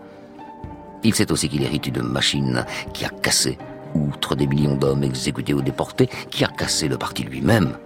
[1.03, 3.57] Il sait aussi qu'il hérite d'une machine qui a cassé
[3.95, 7.77] outre des millions d'hommes exécutés ou déportés, qui a cassé le parti lui-même.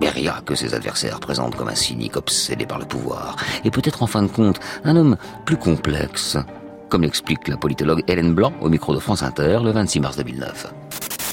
[0.00, 4.06] Beria, que ses adversaires présentent comme un cynique obsédé par le pouvoir, et peut-être en
[4.06, 5.16] fin de compte un homme
[5.46, 6.36] plus complexe,
[6.90, 10.72] comme l'explique la politologue Hélène Blanc au micro de France Inter le 26 mars 2009.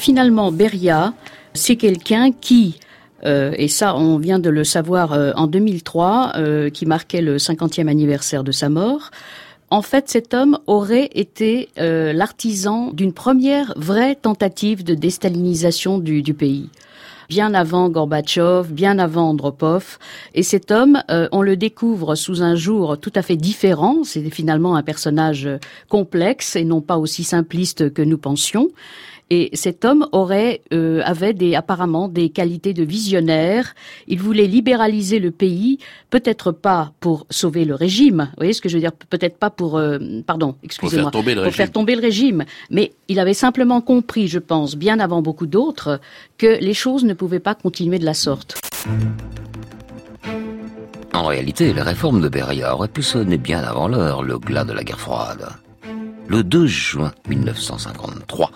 [0.03, 1.13] Finalement, Beria,
[1.53, 2.77] c'est quelqu'un qui,
[3.23, 7.37] euh, et ça on vient de le savoir euh, en 2003, euh, qui marquait le
[7.37, 9.11] 50e anniversaire de sa mort,
[9.69, 16.69] en fait, cet homme aurait été l'artisan d'une première vraie tentative de déstalinisation du, pays
[17.29, 19.97] bien avant Gorbatchev, bien avant Andropov.
[20.35, 24.03] Et cet homme, on le découvre sous un jour tout à fait différent.
[24.03, 25.49] C'est finalement un personnage
[25.89, 28.69] complexe et non pas aussi simpliste que nous pensions.
[29.35, 33.73] Et cet homme aurait, euh, avait des, apparemment des qualités de visionnaire.
[34.07, 35.79] Il voulait libéraliser le pays,
[36.11, 38.29] peut-être pas pour sauver le régime.
[38.33, 38.91] Vous voyez ce que je veux dire?
[38.91, 42.45] Peut-être pas pour, euh, pardon, excusez-moi, pour, faire tomber, le faire tomber le régime.
[42.69, 45.99] Mais il avait simplement compris, je pense, bien avant beaucoup d'autres,
[46.37, 48.61] que les choses ne pouvaient pas continuer de la sorte.
[51.15, 54.73] En réalité, la réforme de Beria aurait pu sonner bien avant l'heure, le glas de
[54.73, 55.47] la guerre froide
[56.27, 58.51] le 2 juin 1953,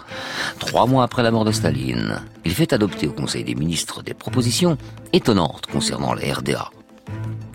[0.60, 4.14] trois mois après la mort de Staline, il fait adopter au Conseil des ministres des
[4.14, 4.78] propositions
[5.14, 6.70] étonnantes concernant la RDA.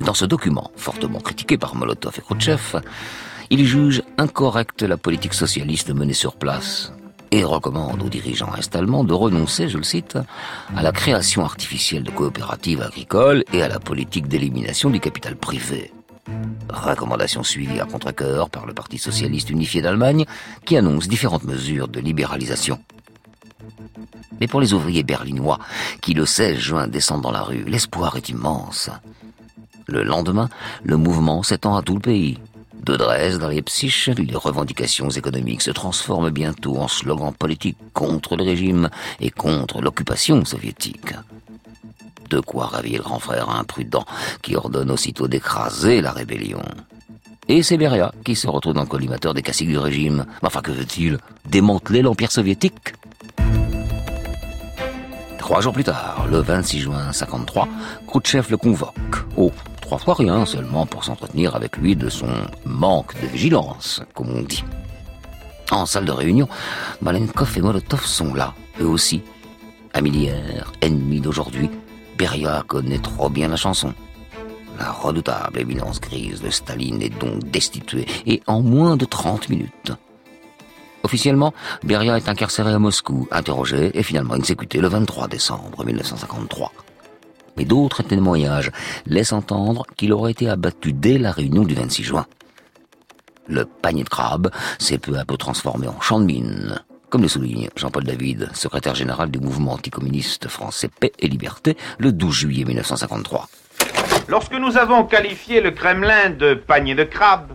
[0.00, 2.80] Dans ce document, fortement critiqué par Molotov et Khrouchtchev,
[3.50, 6.92] il juge incorrecte la politique socialiste menée sur place
[7.30, 10.18] et recommande aux dirigeants est-allemands de renoncer, je le cite,
[10.76, 15.92] à la création artificielle de coopératives agricoles et à la politique d'élimination du capital privé.
[16.68, 20.24] Recommandation suivie à contre-cœur par le Parti socialiste unifié d'Allemagne
[20.64, 22.78] qui annonce différentes mesures de libéralisation.
[24.40, 25.58] Mais pour les ouvriers berlinois
[26.00, 28.90] qui le 16 juin descendent dans la rue, l'espoir est immense.
[29.86, 30.48] Le lendemain,
[30.82, 32.38] le mouvement s'étend à tout le pays.
[32.84, 38.42] De Dresde à Leipzig, les revendications économiques se transforment bientôt en slogans politiques contre le
[38.42, 41.14] régime et contre l'occupation soviétique.
[42.32, 44.06] De quoi ravir le grand frère imprudent
[44.40, 46.62] qui ordonne aussitôt d'écraser la rébellion.
[47.46, 47.78] Et c'est
[48.24, 50.24] qui se retrouve dans le collimateur des caciques du régime.
[50.42, 52.94] Enfin, que veut-il Démanteler l'Empire soviétique?
[55.36, 57.68] Trois jours plus tard, le 26 juin 53,
[58.06, 58.94] Khrouchtchev le convoque.
[59.36, 62.30] Oh, trois fois rien seulement pour s'entretenir avec lui de son
[62.64, 64.64] manque de vigilance, comme on dit.
[65.70, 66.48] En salle de réunion,
[67.02, 69.20] Malenkov et Molotov sont là, eux aussi.
[69.92, 70.30] Amis
[70.80, 71.68] ennemis d'aujourd'hui,
[72.16, 73.94] Beria connaît trop bien la chanson.
[74.78, 79.92] La redoutable éminence grise de Staline est donc destituée, et en moins de 30 minutes.
[81.02, 81.52] Officiellement,
[81.82, 86.72] Beria est incarcéré à Moscou, interrogé et finalement exécuté le 23 décembre 1953.
[87.56, 88.70] Mais d'autres témoignages
[89.06, 92.26] laissent entendre qu'il aurait été abattu dès la réunion du 26 juin.
[93.48, 96.80] Le panier de crabe s'est peu à peu transformé en champ de mine,
[97.12, 102.10] comme le souligne Jean-Paul David, secrétaire général du mouvement anticommuniste français Paix et Liberté, le
[102.10, 103.48] 12 juillet 1953.
[104.28, 107.52] Lorsque nous avons qualifié le Kremlin de panier de crabe,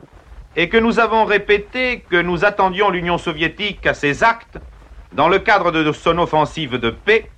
[0.55, 4.59] et que nous avons répété que nous attendions l'Union soviétique à ses actes,
[5.13, 7.31] dans le cadre de son offensive de paix,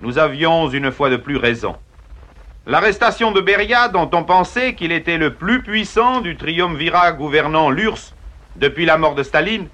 [0.00, 1.76] nous avions une fois de plus raison.
[2.66, 8.14] L'arrestation de Beria, dont on pensait qu'il était le plus puissant du triumvirat gouvernant l'URSS
[8.56, 9.68] depuis la mort de Staline,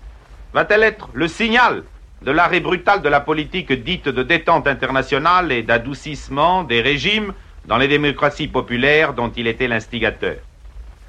[0.55, 1.83] va-t-elle être le signal
[2.23, 7.33] de l'arrêt brutal de la politique dite de détente internationale et d'adoucissement des régimes
[7.65, 10.37] dans les démocraties populaires dont il était l'instigateur?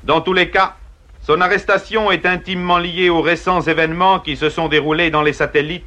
[0.03, 0.75] Dans tous les cas,
[1.21, 5.85] son arrestation est intimement liée aux récents événements qui se sont déroulés dans les satellites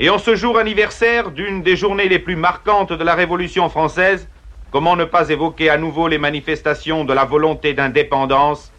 [0.00, 4.28] et en ce jour anniversaire d'une des journées les plus marquantes de la Révolution française,
[4.70, 8.72] comment ne pas évoquer à nouveau les manifestations de la volonté d'indépendance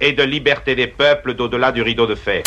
[0.00, 2.42] et de liberté des peuples d'au-delà du rideau de fer?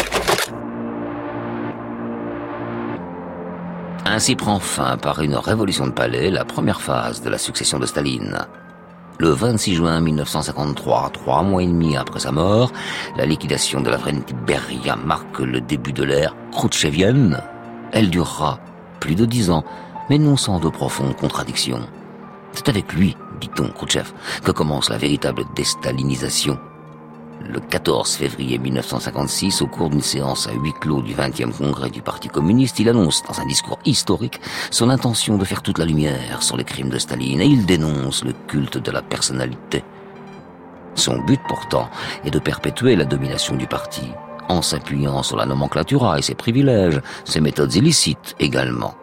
[4.07, 7.87] Ainsi prend fin par une révolution de palais la première phase de la succession de
[7.87, 8.37] Staline.
[9.17, 12.71] Le 26 juin 1953, trois mois et demi après sa mort,
[13.17, 13.97] la liquidation de la
[14.45, 17.41] Beria marque le début de l'ère khrouchtchevienne.
[17.93, 18.59] Elle durera
[18.99, 19.63] plus de dix ans,
[20.09, 21.87] mais non sans de profondes contradictions.
[22.53, 24.11] C'est avec lui, dit-on, Khrouchtchev,
[24.43, 26.59] que commence la véritable déstalinisation.
[27.41, 32.01] Le 14 février 1956, au cours d'une séance à huis clos du 20e congrès du
[32.01, 34.39] Parti communiste, il annonce dans un discours historique
[34.71, 38.23] son intention de faire toute la lumière sur les crimes de Staline et il dénonce
[38.23, 39.83] le culte de la personnalité.
[40.95, 41.89] Son but pourtant
[42.23, 44.09] est de perpétuer la domination du parti,
[44.47, 48.95] en s'appuyant sur la nomenclatura et ses privilèges, ses méthodes illicites également.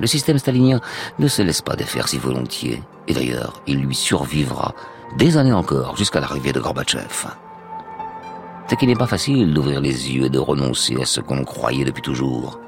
[0.00, 0.80] Le système stalinien
[1.18, 4.74] ne se laisse pas défaire si volontiers, et d'ailleurs il lui survivra
[5.16, 7.28] des années encore jusqu'à l'arrivée de Gorbatchev.
[8.66, 11.84] C'est qu'il n'est pas facile d'ouvrir les yeux et de renoncer à ce qu'on croyait
[11.84, 12.58] depuis toujours.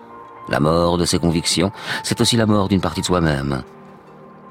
[0.48, 1.72] La mort de ses convictions,
[2.02, 3.62] c'est aussi la mort d'une partie de soi-même.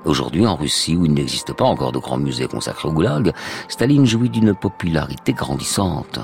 [0.04, 3.34] Aujourd'hui, en Russie, où il n'existe pas encore de grands musées consacrés au goulag,
[3.70, 6.20] Staline jouit d'une popularité grandissante.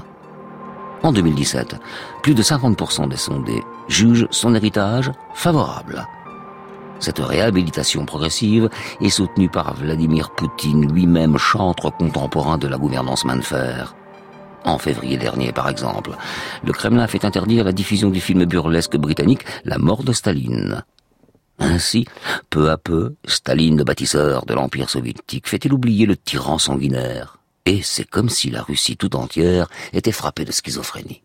[1.03, 1.77] En 2017,
[2.21, 6.05] plus de 50% des sondés jugent son héritage favorable.
[7.01, 8.69] Cette réhabilitation progressive
[9.01, 13.95] est soutenue par Vladimir Poutine, lui-même chantre contemporain de la gouvernance main de fer.
[14.65, 16.11] En février dernier, par exemple,
[16.63, 20.83] le Kremlin fait interdire la diffusion du film burlesque britannique La mort de Staline.
[21.57, 22.05] Ainsi,
[22.51, 27.39] peu à peu, Staline, le bâtisseur de l'Empire soviétique, fait-il oublier le tyran sanguinaire.
[27.65, 31.23] Et c'est comme si la Russie tout entière était frappée de schizophrénie.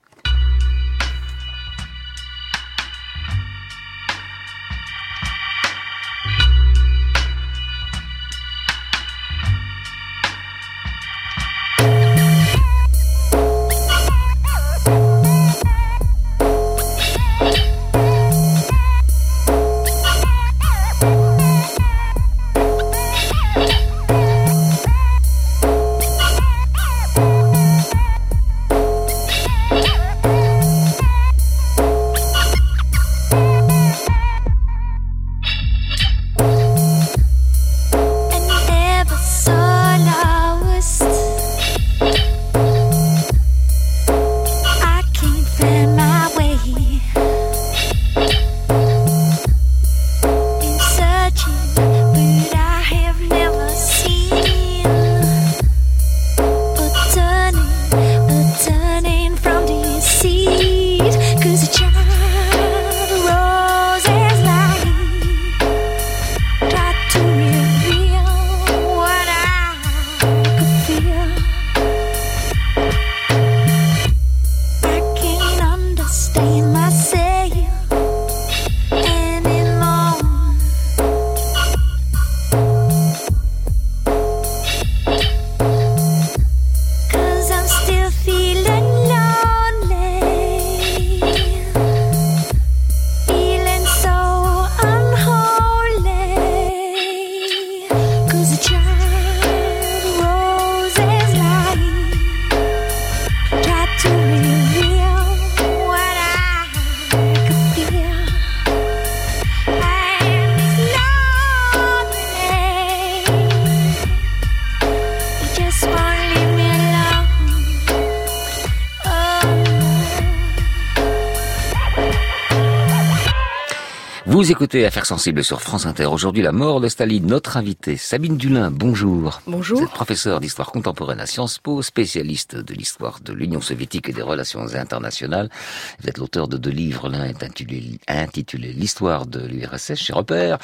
[124.46, 126.06] Vous écoutez Affaires sensibles sur France Inter.
[126.06, 127.26] Aujourd'hui, la mort de Staline.
[127.26, 129.40] Notre invitée, Sabine Dulin, bonjour.
[129.48, 129.78] Bonjour.
[129.80, 134.12] Vous êtes professeur d'histoire contemporaine à Sciences Po, spécialiste de l'histoire de l'Union soviétique et
[134.12, 135.50] des relations internationales.
[135.98, 137.08] Vous êtes l'auteur de deux livres.
[137.08, 140.58] L'un est intitulé, L'histoire de l'URSS chez Repère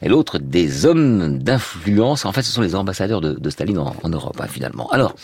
[0.00, 2.26] et l'autre Des hommes d'influence.
[2.26, 4.88] En fait, ce sont les ambassadeurs de, Staline en, Europe, hein, finalement.
[4.92, 5.16] Alors,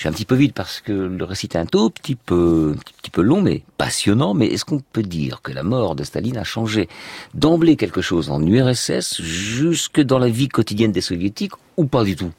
[0.00, 3.10] je un petit peu vite parce que le récit est un tout petit peu, petit
[3.10, 4.32] peu long, mais passionnant.
[4.32, 6.88] Mais est-ce qu'on peut dire que la mort de Staline a changé
[7.34, 12.16] d'emblée quelque chose en URSS jusque dans la vie quotidienne des soviétiques ou pas du
[12.16, 12.32] tout?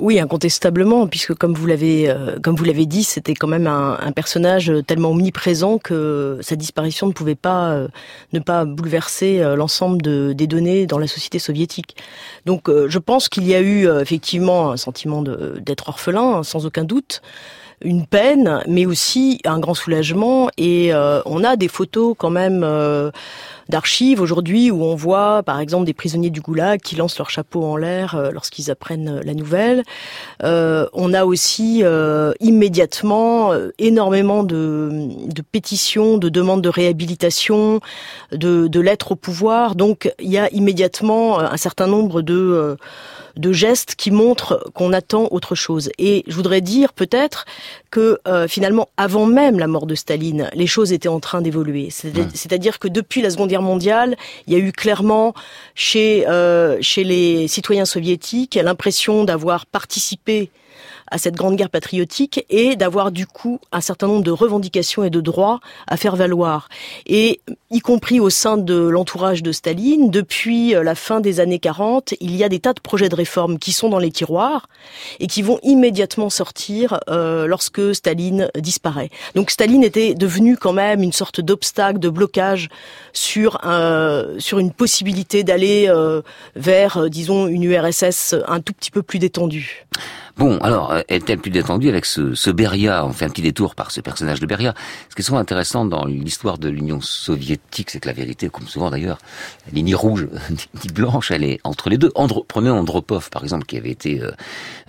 [0.00, 4.12] Oui, incontestablement, puisque comme vous l'avez euh, comme vous l'avez dit, c'était quand même un,
[4.12, 7.88] personnage tellement omniprésent que sa disparition ne pouvait pas euh,
[8.32, 10.00] ne pas bouleverser euh, l'ensemble
[10.34, 11.96] des données dans la société soviétique.
[12.46, 17.22] Donc, je pense qu'il y a eu effectivement un sentiment d'être orphelin, sans aucun doute
[17.82, 20.50] une peine, mais aussi un grand soulagement.
[20.58, 22.64] Et on a des photos quand même
[23.70, 27.64] d'archives aujourd'hui où on voit par exemple des prisonniers du goulag qui lancent leur chapeau
[27.64, 29.84] en l'air euh, lorsqu'ils apprennent euh, la nouvelle.
[30.42, 31.82] Euh, on a aussi
[32.40, 34.90] immédiatement énormément de,
[35.26, 37.80] de, pétitions, de demandes de réhabilitation,
[38.32, 39.76] de, de lettres au pouvoir.
[39.76, 42.76] Donc il y a immédiatement un certain nombre de
[43.36, 45.90] de gestes qui montrent qu'on attend autre chose.
[45.98, 47.44] Et je voudrais dire peut-être
[47.90, 51.90] que euh, finalement, avant même la mort de Staline, les choses étaient en train d'évoluer.
[51.90, 54.16] C'est-à-dire que depuis la Seconde Guerre mondiale,
[54.46, 55.34] il y a eu clairement
[55.74, 60.50] chez euh, chez les citoyens soviétiques l'impression d'avoir participé
[61.10, 65.10] à cette grande guerre patriotique et d'avoir du coup un certain nombre de revendications et
[65.10, 66.68] de droits à faire valoir.
[67.06, 67.40] Et
[67.70, 72.36] y compris au sein de l'entourage de Staline, depuis la fin des années 40, il
[72.36, 74.68] y a des tas de projets de réforme qui sont dans les tiroirs
[75.18, 79.10] et qui vont immédiatement sortir euh, lorsque Staline disparaît.
[79.34, 82.68] Donc Staline était devenu quand même une sorte d'obstacle, de blocage
[83.12, 86.22] sur un, sur une possibilité d'aller euh,
[86.56, 89.86] vers, euh, disons, une URSS un tout petit peu plus détendue.
[90.36, 93.90] Bon, alors, est-elle plus détendue avec ce, ce Beria On fait un petit détour par
[93.90, 94.74] ce personnage de Beria.
[95.08, 98.66] Ce qui est souvent intéressant dans l'histoire de l'Union soviétique, c'est que la vérité, comme
[98.66, 99.18] souvent d'ailleurs,
[99.66, 102.10] la ligne rouge, ni blanche, elle est entre les deux.
[102.48, 104.30] Prenez Andropov, par exemple, qui avait été euh,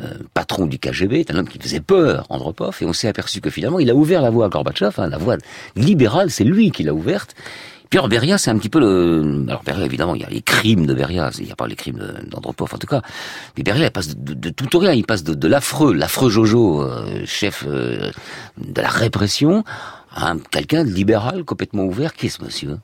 [0.02, 3.42] euh, patron du KGB, c'est un homme qui faisait peur, Andropov, et on s'est aperçu
[3.42, 5.38] que finalement, il a ouvert la voie à Gorbatchev, hein, la voie
[5.76, 7.36] libérale, c'est lui qui l'a ouverte.
[7.92, 9.44] Pierre Beria, c'est un petit peu le...
[9.50, 11.76] Alors Beria, évidemment, il y a les crimes de Beria, il n'y a pas les
[11.76, 13.02] crimes d'Andropov en tout cas.
[13.58, 17.26] Mais Beria, il passe de, tout au rien, il passe de, l'affreux, l'affreux Jojo, euh,
[17.26, 18.10] chef euh,
[18.58, 19.66] de la répression,
[20.16, 22.14] à quelqu'un de libéral, complètement ouvert.
[22.14, 22.78] Qui est ce monsieur?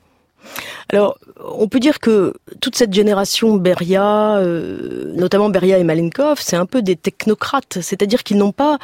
[0.90, 6.56] Alors, on peut dire que toute cette génération Beria, euh, notamment Beria et Malenkov, c'est
[6.56, 8.78] un peu des technocrates, c'est-à-dire qu'ils n'ont pas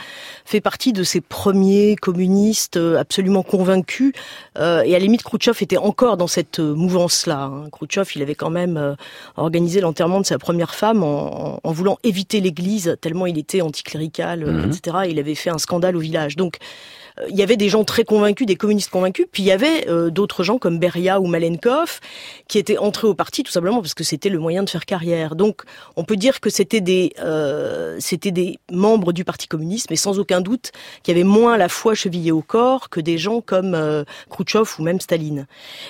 [0.44, 4.12] fait partie de ces premiers communistes euh, absolument convaincus.
[4.58, 7.44] Euh, et à la limite, Khrouchtchev était encore dans cette mouvance-là.
[7.44, 7.70] Hein.
[7.72, 8.96] Khrouchtchev, il avait quand même
[9.36, 14.70] organisé l'enterrement de sa première femme en, voulant éviter l'Église, tellement il était anticlérical, mhm.
[14.70, 14.98] etc.
[15.08, 16.36] il avait fait un scandale au village.
[16.36, 19.52] Donc, euh, il y avait des gens très convaincus, des communistes convaincus, puis il y
[19.52, 22.00] avait euh, d'autres gens comme Beria ou Malenkov
[22.48, 25.36] qui étaient entrés au parti tout simplement parce que c'était le moyen de faire carrière.
[25.36, 25.62] Donc
[25.96, 27.98] on peut dire que c'était des euh,
[28.70, 32.42] membres du Parti communiste, mais sans aucun doute qui avaient moins la foi chevillée au
[32.42, 34.04] corps que des gens comme euh,
[34.78, 35.46] ou même Staline.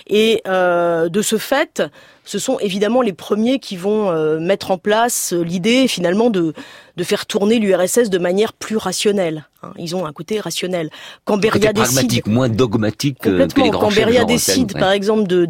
[0.07, 1.83] Et de ce fait,
[2.25, 6.55] ce sont évidemment les premiers qui vont mettre en place l'idée finalement de
[6.97, 9.49] de faire tourner l'URSS de manière plus rationnelle.
[9.63, 9.73] Hein.
[9.79, 10.91] Ils ont un côté rationnel.
[11.25, 15.49] Quand Beria décide, moins dogmatique que, les grands Quand Beria décide, par exemple, de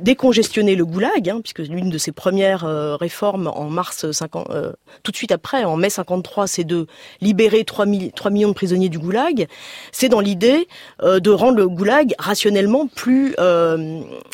[0.00, 4.72] décongestionner le goulag, hein, puisque l'une de ses premières euh, réformes en mars 50, euh,
[5.02, 6.86] tout de suite après, en mai 53, c'est de
[7.20, 9.48] libérer 3, 3, millions de prisonniers du goulag.
[9.90, 10.68] C'est dans l'idée
[11.02, 13.34] euh, de rendre le goulag rationnellement plus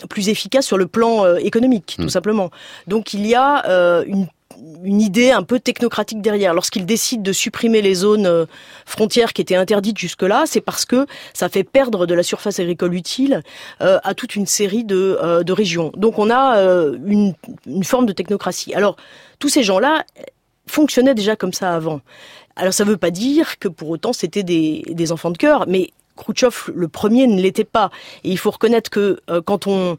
[0.09, 2.09] plus efficace sur le plan économique, tout hmm.
[2.09, 2.51] simplement.
[2.87, 4.27] Donc il y a une
[4.85, 6.55] une idée un peu technocratique derrière.
[6.55, 8.47] Lorsqu'ils décident de supprimer les zones euh,
[8.87, 12.95] frontières qui étaient interdites jusque-là, c'est parce que ça fait perdre de la surface agricole
[12.95, 13.43] utile
[13.81, 15.93] euh, à toute une série de, euh, de régions.
[15.97, 16.41] Donc on a
[17.07, 17.35] une,
[17.67, 18.75] une forme de technocratie.
[18.75, 18.97] Alors
[19.39, 20.05] tous ces gens-là
[20.67, 22.01] fonctionnaient déjà comme ça avant.
[22.57, 25.67] Alors ça ne veut pas dire que pour autant c'était des, des enfants de cœur,
[25.69, 27.91] mais Khrouchtchev le premier ne l'était pas.
[28.25, 29.97] Et il faut reconnaître que quand on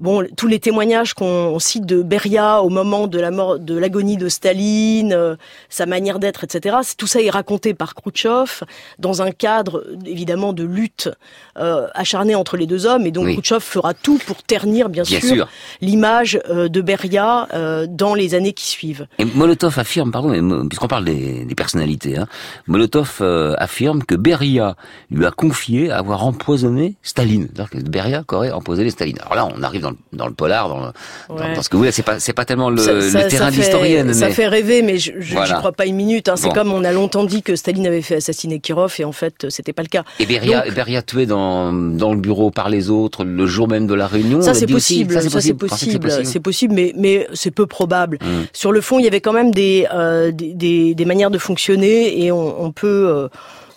[0.00, 4.16] bon, tous les témoignages qu'on cite de Beria au moment de la mort, de l'agonie
[4.16, 5.36] de Staline, euh,
[5.68, 6.76] sa manière d'être, etc.
[6.96, 8.64] Tout ça est raconté par Khrouchtchev
[8.98, 11.10] dans un cadre évidemment de lutte
[11.58, 13.40] euh, acharnée entre les deux hommes, et donc oui.
[13.60, 15.48] fera tout pour ternir bien, sûr,
[15.80, 17.48] l'image euh, de Beria
[17.88, 19.06] dans les années qui suivent.
[19.18, 22.26] Et Molotov affirme, pardon, puisqu'on parle des, des personnalités, hein,
[22.66, 23.22] Molotov
[23.58, 24.76] affirme que Beria
[25.10, 29.18] lui a confié avoir empoisonné Staline, c'est-à-dire que Beria aurait empoisonné Staline.
[29.20, 31.92] Alors là, on arrive dans dans le, polar, dans, le, dans, ce que vous voulez.
[31.92, 34.12] C'est pas, c'est pas tellement le, le terrain d'historienne.
[34.14, 36.28] Ça fait rêver, mais je, je crois pas une minute.
[36.28, 36.36] Hein.
[36.36, 39.48] C'est comme on a longtemps dit que Staline avait fait assassiner Kirov, et en fait,
[39.50, 40.04] c'était pas le cas.
[40.18, 43.94] Et Beria, Beria tué dans, dans le bureau par les autres le jour même de
[43.94, 44.42] la réunion.
[44.42, 45.14] Ça, c'est possible.
[45.14, 46.10] Ça, c'est possible.
[46.24, 48.18] C'est possible, mais, mais c'est peu probable.
[48.20, 48.44] Hmm.
[48.52, 52.24] Sur le fond, il y avait quand même des, euh, des, des, manières de fonctionner,
[52.24, 53.08] et on, on peut.
[53.08, 53.28] Euh,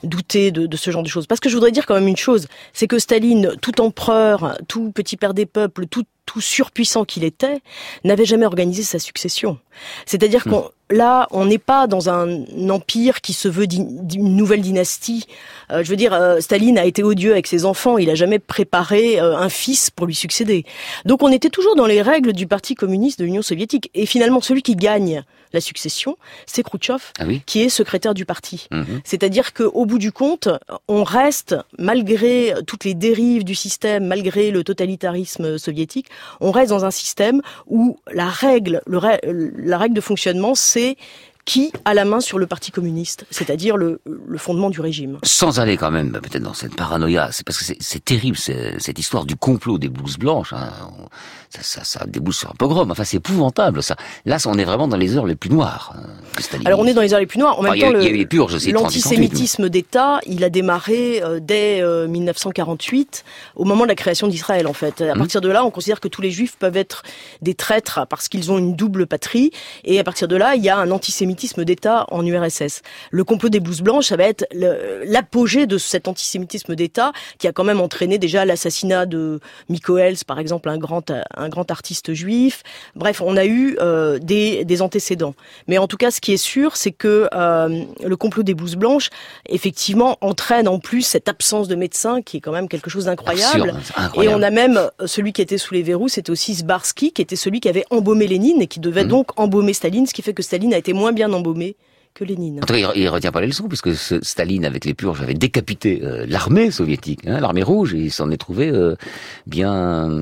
[0.04, 1.28] douter de, ce genre de choses.
[1.28, 4.92] Parce que je voudrais dire quand même une chose, c'est que Staline, tout empereur, tout
[4.92, 7.62] petit père des peuples, tout, tout surpuissant qu'il était,
[8.04, 9.60] n'avait jamais organisé sa succession.
[10.06, 10.52] C'est-à-dire hmm.
[10.52, 15.26] qu'on là, on n'est pas dans un empire qui se veut d'une nouvelle dynastie.
[15.72, 18.40] Euh, je veux dire, euh, Staline a été odieux avec ses enfants, il a jamais
[18.40, 20.66] préparé euh, un fils pour lui succéder.
[21.06, 23.90] Donc on était toujours dans les règles du Parti communiste de l'Union soviétique.
[23.94, 26.18] Et finalement, celui qui gagne la succession,
[26.48, 28.68] c'est Khrouchtchev, ah qui est secrétaire du parti.
[28.72, 29.02] Mhm.
[29.04, 30.50] C'est-à-dire qu'au bout du compte,
[30.88, 36.08] on reste, malgré toutes les dérives du système, malgré le totalitarisme soviétique,
[36.42, 40.98] on reste dans un système où la règle, la règle de fonctionnement, c'est
[41.46, 45.18] qui a la main sur le Parti communiste, c'est-à-dire le, le, fondement du régime.
[45.24, 49.26] Sans aller quand même peut-être dans cette paranoïa, c'est parce que c'est terrible cette histoire
[49.26, 50.54] du complot des blouses blanches.
[50.54, 50.72] Hein.
[51.50, 52.90] Ça, ça, ça, débouche sur un pogrom.
[52.90, 53.84] Enfin, c'est épouvantable.
[53.84, 53.96] Ça.
[54.26, 55.96] Là, on est vraiment dans les heures les plus noires.
[55.96, 57.60] Hein, Alors, on est dans les heures les plus noires.
[57.60, 63.90] En même temps, l'antisémitisme d'État, il a démarré euh, dès 1948, euh, au moment de
[63.90, 65.02] la création d'Israël, en fait.
[65.02, 65.18] À mmh.
[65.20, 67.04] partir de là, on considère que tous les Juifs peuvent être
[67.42, 69.52] des traîtres parce qu'ils ont une double patrie.
[69.84, 72.82] Et à partir de là, il y a un antisémitisme l'antisémitisme d'État en URSS.
[73.12, 77.52] Le complot des blouses blanches, ça va être l'apogée de cet antisémitisme d'État qui a
[77.52, 82.64] quand même entraîné déjà l'assassinat de Mikoels, par exemple, un grand, un grand artiste juif.
[82.96, 85.34] Bref, on a eu euh, des, des, antécédents.
[85.68, 88.76] Mais en tout cas, ce qui est sûr, c'est que euh, le complot des blouses
[88.76, 89.10] blanches,
[89.50, 93.74] effectivement, entraîne en plus cette absence de médecins qui est quand même quelque chose d'incroyable.
[94.22, 97.22] Et on a même euh, celui qui était sous les verrous, c'était aussi Zbarsky, qui
[97.22, 99.08] était celui qui avait embaumé Lénine et qui devait mmh.
[99.08, 101.76] donc embaumer Staline, ce qui fait que Staline a été moins bien embaumé
[102.62, 105.34] En tout cas, il, ne retient pas les leçons, puisque Staline, avec les purges, avait
[105.34, 108.96] décapité euh, l'armée soviétique, hein, l'armée rouge, et il s'en est trouvé euh,
[109.48, 110.22] bien,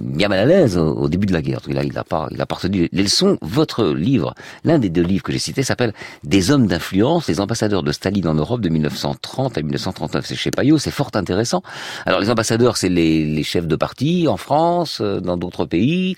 [0.00, 1.60] bien mal à l'aise au, début de la guerre.
[1.68, 3.38] Il a, il a pas, il pas retenu les leçons.
[3.40, 5.92] Votre livre, l'un des deux livres que j'ai cités, s'appelle
[6.24, 10.26] Des hommes d'influence, les ambassadeurs de Staline en Europe de 1930 à 1939.
[10.26, 11.62] C'est chez Payot, c'est fort intéressant.
[12.04, 16.16] Alors, les ambassadeurs, c'est les, chefs de parti en France, euh, dans d'autres pays,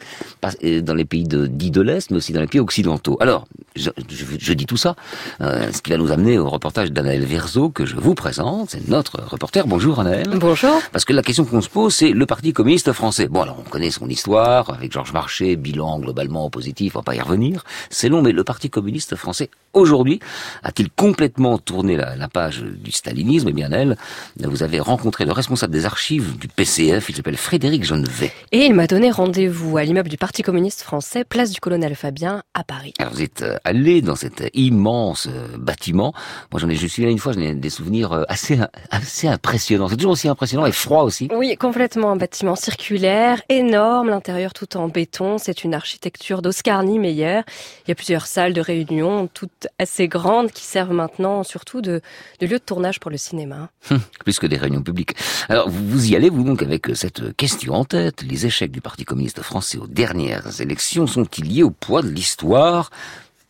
[0.83, 3.19] dans les pays de, dits de l'Est, mais aussi dans les pays occidentaux.
[3.21, 3.47] Alors,
[3.77, 4.94] je dis tout ça
[5.41, 8.71] euh, ce qui va nous amener au reportage d'Anaël Verzo que je vous présente.
[8.71, 9.67] C'est notre reporter.
[9.67, 10.29] Bonjour Anaël.
[10.35, 10.81] Bonjour.
[10.93, 13.29] Parce que la question qu'on se pose, c'est le Parti communiste français.
[13.29, 17.15] Bon, alors on connaît son histoire avec Georges Marchais, bilan globalement positif, on va pas
[17.15, 17.65] y revenir.
[17.91, 20.21] C'est long, mais le Parti communiste français aujourd'hui
[20.63, 23.49] a-t-il complètement tourné la, la, page du stalinisme?
[23.49, 23.97] Eh bien, elle,
[24.41, 28.33] vous avez rencontré le responsable des archives du PCF, il s'appelle Frédéric Jonnevet.
[28.53, 32.43] Et il m'a donné rendez-vous à l'immeuble du Parti communiste français, place du colonel Fabien,
[32.55, 32.95] à Paris.
[32.99, 36.13] Alors vous êtes euh, allé dans cette immense immense euh, bâtiment.
[36.53, 38.59] Moi, j'en ai, je suis là une fois, j'en ai des souvenirs euh, assez,
[38.91, 39.89] assez impressionnants.
[39.89, 41.29] C'est toujours aussi impressionnant et froid aussi.
[41.35, 42.11] Oui, complètement.
[42.11, 45.39] Un bâtiment circulaire, énorme, l'intérieur tout en béton.
[45.39, 47.41] C'est une architecture d'Oscar Niemeyer.
[47.87, 52.01] Il y a plusieurs salles de réunion, toutes assez grandes, qui servent maintenant surtout de,
[52.41, 53.71] de lieu de tournage pour le cinéma.
[53.91, 55.15] Hum, plus que des réunions publiques.
[55.49, 58.23] Alors, vous y allez, vous, donc, avec cette question en tête.
[58.23, 62.91] Les échecs du Parti communiste français aux dernières élections sont-ils liés au poids de l'histoire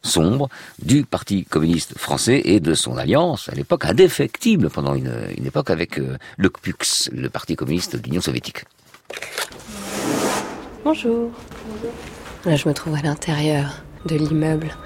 [0.04, 0.48] sombre
[0.82, 5.10] du Parti communiste français et de son alliance, à l'époque indéfectible pendant une,
[5.44, 8.64] époque avec euh, le PUX, le Parti communiste de l'Union soviétique?
[10.84, 11.30] Bonjour.
[12.44, 14.76] Là, je me trouve à l'intérieur de l'immeuble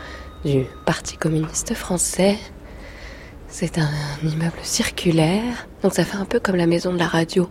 [0.44, 2.36] du Parti communiste français.
[3.48, 3.90] C'est un
[4.22, 7.48] immeuble circulaire, donc ça fait un peu comme la maison de la radio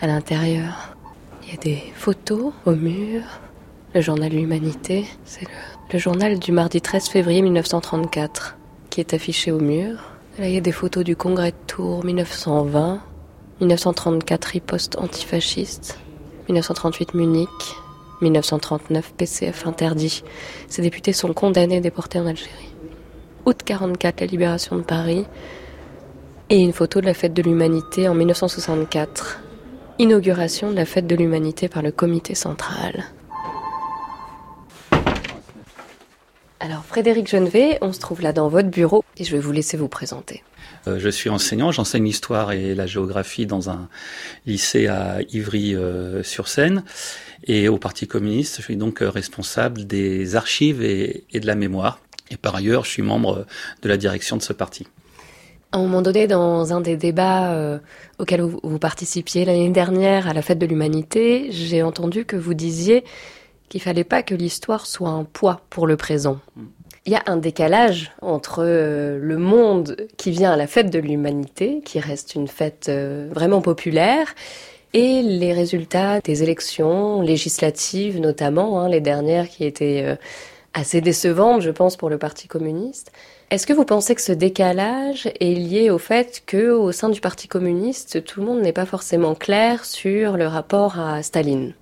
[0.00, 0.96] à l'intérieur.
[1.42, 3.22] Il y a des photos au mur,
[3.94, 5.46] le journal L'Humanité, c'est
[5.92, 8.56] le journal du mardi 13 février 1934,
[8.90, 9.98] qui est affiché au mur.
[10.38, 13.00] Là, il y a des photos du congrès de Tours 1920,
[13.60, 15.98] 1934 riposte antifasciste,
[16.48, 17.48] 1938 Munich,
[18.22, 20.22] 1939 PCF interdit.
[20.68, 22.74] Ces députés sont condamnés et déportés en Algérie.
[23.46, 25.24] Août 44, la libération de Paris.
[26.50, 29.40] Et une photo de la fête de l'humanité en 1964.
[29.98, 33.04] Inauguration de la fête de l'humanité par le comité central.
[36.60, 39.76] Alors Frédéric Genevet, on se trouve là dans votre bureau et je vais vous laisser
[39.76, 40.42] vous présenter.
[40.86, 43.88] Euh, je suis enseignant, j'enseigne l'histoire et la géographie dans un
[44.46, 46.82] lycée à Ivry-sur-Seine.
[47.44, 52.00] Et au Parti communiste, je suis donc euh, responsable des archives et, de la mémoire.
[52.30, 53.46] Et par ailleurs, je suis membre
[53.82, 54.86] de la direction de ce parti.
[55.72, 57.78] À un moment donné, dans un des débats euh,
[58.18, 63.04] auxquels vous participiez l'année dernière à la fête de l'humanité, j'ai entendu que vous disiez
[63.68, 66.40] qu'il fallait pas que l'histoire soit un poids pour le présent.
[67.06, 70.98] Il y a un décalage entre euh, le monde qui vient à la fête de
[70.98, 74.34] l'humanité, qui reste une fête euh, vraiment populaire,
[74.94, 80.16] et les résultats des élections législatives, notamment hein, les dernières qui étaient euh,
[80.74, 83.12] assez décevantes, je pense, pour le Parti communiste.
[83.50, 87.20] Est-ce que vous pensez que ce décalage est lié au fait que, au sein du
[87.20, 91.74] Parti communiste, tout le monde n'est pas forcément clair sur le rapport à Staline?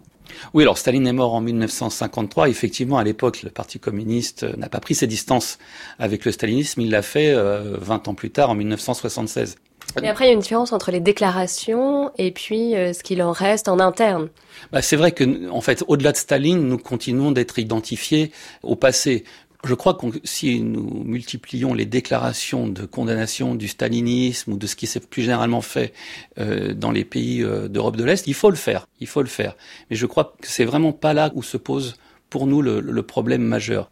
[0.55, 2.49] Oui, alors Staline est mort en 1953.
[2.49, 5.59] Effectivement, à l'époque, le Parti communiste n'a pas pris ses distances
[5.99, 6.81] avec le stalinisme.
[6.81, 9.57] Il l'a fait 20 euh, ans plus tard, en 1976.
[10.01, 13.23] Mais après, il y a une différence entre les déclarations et puis euh, ce qu'il
[13.23, 14.29] en reste en interne.
[14.73, 18.31] Bah, c'est vrai que, en fait, au-delà de Staline, nous continuons d'être identifiés
[18.63, 19.25] au passé.
[19.65, 24.77] Je crois que si nous multiplions les déclarations de condamnation du stalinisme ou de ce
[24.77, 25.93] qui s'est plus généralement fait
[26.39, 29.29] euh, dans les pays euh, d'Europe de l'Est, il faut le faire, il faut le
[29.29, 29.57] faire.
[29.91, 31.97] Mais je crois que c'est vraiment pas là où se pose
[32.29, 33.91] pour nous le, le problème majeur.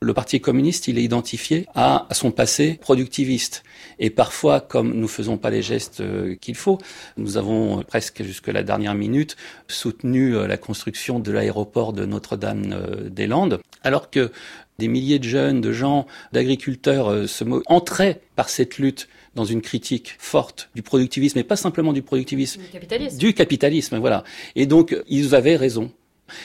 [0.00, 3.62] Le Parti communiste, il est identifié à son passé productiviste.
[3.98, 6.78] Et parfois, comme nous faisons pas les gestes euh, qu'il faut,
[7.16, 9.36] nous avons presque jusque la dernière minute
[9.68, 14.30] soutenu la construction de l'aéroport de Notre-Dame-des-Landes, alors que
[14.78, 19.62] des milliers de jeunes, de gens, d'agriculteurs euh, se entraient par cette lutte dans une
[19.62, 23.18] critique forte du productivisme, et pas simplement du productivisme, du capitalisme.
[23.18, 24.24] Du capitalisme, voilà.
[24.54, 25.92] Et donc, ils avaient raison.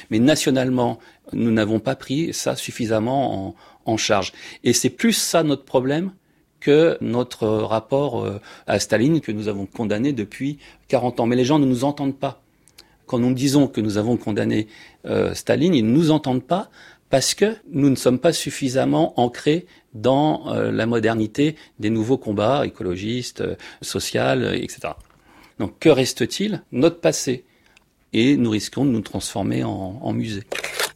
[0.10, 1.00] Mais nationalement,
[1.34, 3.56] nous n'avons pas pris ça suffisamment
[3.86, 4.32] en, charge.
[4.64, 6.12] Et c'est plus ça notre problème
[6.60, 11.26] que notre rapport euh, à Staline que nous avons condamné depuis 40 ans.
[11.26, 12.42] Mais les gens ne nous entendent pas.
[13.06, 14.68] Quand nous disons que nous avons condamné
[15.06, 16.70] euh, Staline, ils ne nous entendent pas
[17.10, 22.66] parce que nous ne sommes pas suffisamment ancrés dans euh, la modernité des nouveaux combats
[22.66, 23.44] écologistes,
[23.82, 24.94] sociaux, etc.
[25.60, 26.64] Donc que reste-t-il?
[26.72, 27.44] Notre passé.
[28.14, 30.44] Et nous risquons de nous transformer en, musée.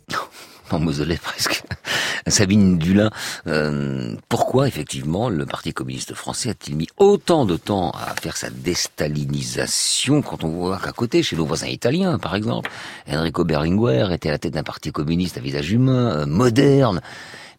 [0.72, 1.64] En mausolée presque.
[2.28, 3.12] Sabine Dulin,
[3.46, 8.50] euh, pourquoi effectivement le Parti communiste français a-t-il mis autant de temps à faire sa
[8.50, 12.72] déstalinisation quand on voit qu'à côté, chez nos voisins italiens par exemple,
[13.08, 17.00] Enrico Berlinguer était à la tête d'un parti communiste à visage humain, euh, moderne,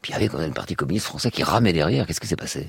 [0.03, 2.67] puis il y avait Parti communiste français qui ramait derrière, qu'est-ce qui s'est passé?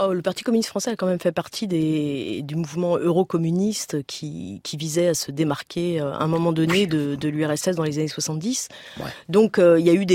[0.00, 4.60] Oh, le Parti communiste français a quand même fait partie des, du mouvement eurocommuniste qui,
[4.62, 7.98] qui visait à se démarquer euh, à un moment donné de, de l'URSS dans les
[7.98, 8.68] années 70.
[8.98, 9.04] Ouais.
[9.28, 10.14] Donc euh, il y a eu des,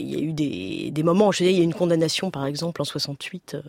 [0.00, 1.32] il y a eu des, des moments.
[1.32, 3.62] Je il y a une condamnation, par exemple, en 68 euh,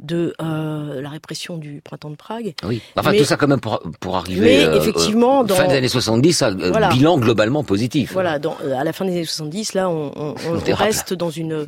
[0.00, 2.54] de euh, la répression du printemps de Prague.
[2.64, 5.68] Oui, enfin mais, tout ça quand même pour, pour arriver mais effectivement, euh, dans, fin
[5.68, 6.88] des années 70, ça, voilà.
[6.88, 8.12] bilan globalement positif.
[8.12, 11.66] Voilà, dans, à la fin des années 70, là, on, on, on reste dans une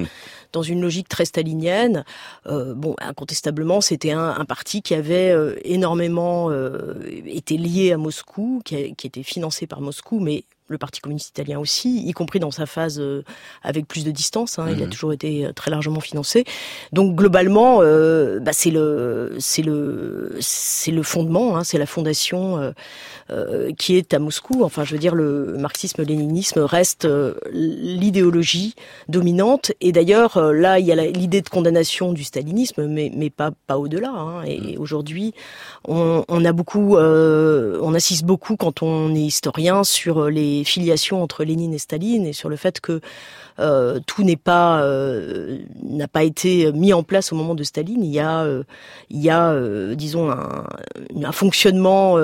[0.52, 2.04] dans une logique très stalinienne.
[2.46, 6.94] Euh, bon, incontestablement, c'était un, parti qui avait euh, énormément euh,
[7.26, 11.58] été lié à Moscou, qui, qui était financé par Moscou, mais le Parti communiste italien
[11.58, 13.22] aussi, y compris dans sa phase euh,
[13.62, 14.58] avec plus de distance.
[14.58, 14.74] Hein, mmh.
[14.76, 16.44] Il a toujours été très largement financé.
[16.92, 22.58] Donc globalement, euh, bah, c'est le c'est le c'est le fondement, hein, c'est la fondation
[22.58, 22.72] euh,
[23.30, 24.62] euh, qui est à Moscou.
[24.64, 28.74] Enfin, je veux dire, le marxisme-léninisme reste euh, l'idéologie
[29.08, 29.72] dominante.
[29.80, 33.52] Et d'ailleurs, euh, là, il y a l'idée de condamnation du stalinisme, mais mais pas
[33.66, 34.10] pas au-delà.
[34.10, 34.42] Hein.
[34.44, 34.80] Et mmh.
[34.80, 35.34] aujourd'hui,
[35.86, 41.44] on, on, a beaucoup, on assiste beaucoup quand on est historien sur les filiations entre
[41.44, 43.00] Lénine et Staline et sur le fait que
[43.62, 48.02] euh, tout n'est pas euh, n'a pas été mis en place au moment de Staline.
[48.02, 48.64] Il y a euh,
[49.10, 49.54] il y a
[49.94, 50.64] disons un,
[51.22, 52.18] un fonctionnement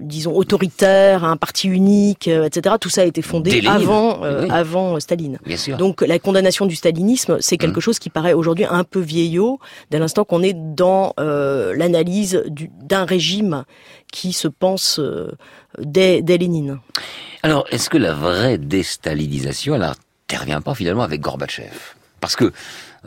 [0.00, 2.76] disons autoritaire, un parti unique, etc.
[2.80, 4.48] Tout ça a été fondé avant oui.
[4.50, 5.38] avant Staline.
[5.78, 7.82] Donc la condamnation du stalinisme, c'est quelque mmh.
[7.82, 9.58] chose qui paraît aujourd'hui un peu vieillot
[9.90, 12.44] dès l'instant qu'on est dans l'analyse
[12.82, 13.64] d'un régime
[14.12, 15.00] qui se pense
[15.78, 16.78] dès, dès Lénine.
[17.44, 21.74] Alors, est-ce que la vraie déstalinisation, elle n'intervient pas finalement avec Gorbatchev?
[22.20, 22.52] Parce que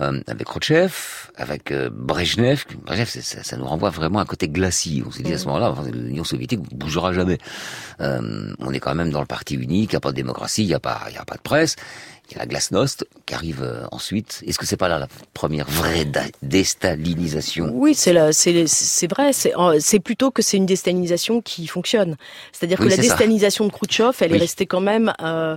[0.02, 0.92] euh, avec Khrouchtchev,
[1.38, 5.02] avec euh, Brezhnev, Brezhnev ça, ça, nous renvoie vraiment à un côté glacis.
[5.08, 7.38] On s'est dit à ce moment-là, enfin, l'Union soviétique ne bougera jamais.
[8.02, 10.64] Euh, on est quand même dans le parti unique, il n'y a pas de démocratie,
[10.64, 11.78] il n'y a pas, il y a pas de presse.
[12.30, 14.44] Il y a la glasnost qui arrive euh, ensuite.
[14.48, 16.08] Est-ce que c'est pas là la première vraie
[16.42, 17.70] déstalinisation?
[17.72, 19.32] Oui, c'est là, c'est c'est vrai.
[19.32, 22.16] C'est c'est plutôt que c'est une déstalinisation qui fonctionne.
[22.52, 23.70] C'est-à-dire oui, que la déstalinisation ça.
[23.70, 24.38] de Khrouchtchev, elle oui.
[24.38, 25.56] est restée quand même euh,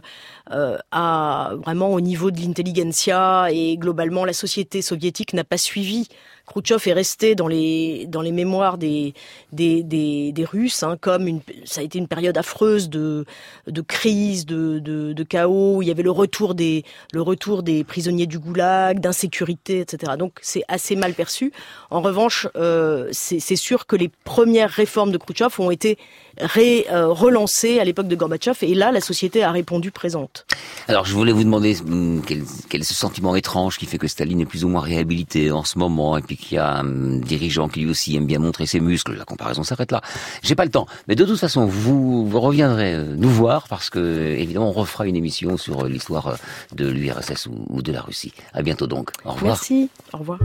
[0.51, 6.09] euh, à vraiment au niveau de l'intelligentsia et globalement la société soviétique n'a pas suivi
[6.49, 9.14] Khrouchtchev est resté dans les dans les mémoires des
[9.53, 13.26] des des, des Russes hein, comme une ça a été une période affreuse de
[13.66, 17.62] de crise de, de de chaos où il y avait le retour des le retour
[17.62, 21.53] des prisonniers du goulag d'insécurité etc donc c'est assez mal perçu.
[21.90, 25.99] En revanche euh, c'est sûr que les premières réformes de Khrouchtchev ont été
[26.41, 30.47] ré, euh, relancées à l'époque de Gorbatchev et là la société a répondu présente
[30.89, 34.09] alors je voulais vous demander hum, quel, quel est ce sentiment étrange qui fait que
[34.09, 37.18] Staline est plus ou moins réhabilité en ce moment et puis qu'il y a un
[37.18, 39.14] dirigeant qui lui aussi aime bien montrer ses muscles.
[39.16, 40.01] La comparaison s'arrête là.
[40.43, 43.91] J'ai pas le temps, mais de toute façon, vous, vous reviendrez euh, nous voir parce
[43.91, 43.99] que
[44.36, 46.39] évidemment, on refera une émission sur euh, l'histoire
[46.74, 48.32] de l'URSS ou, ou de la Russie.
[48.53, 49.11] À bientôt donc.
[49.24, 49.53] Au revoir.
[49.53, 49.91] Merci.
[50.12, 50.39] Au revoir.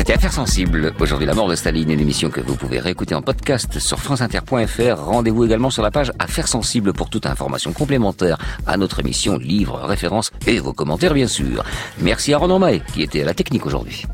[0.00, 0.94] C'était Affaires sensibles.
[0.98, 4.96] Aujourd'hui, la mort de Staline, une émission que vous pouvez réécouter en podcast sur franceinter.fr.
[4.96, 9.78] Rendez-vous également sur la page Affaires sensibles pour toute information complémentaire à notre émission, livres,
[9.80, 11.64] références et vos commentaires, bien sûr.
[12.00, 14.06] Merci à Ronan Maé, qui était à la technique aujourd'hui.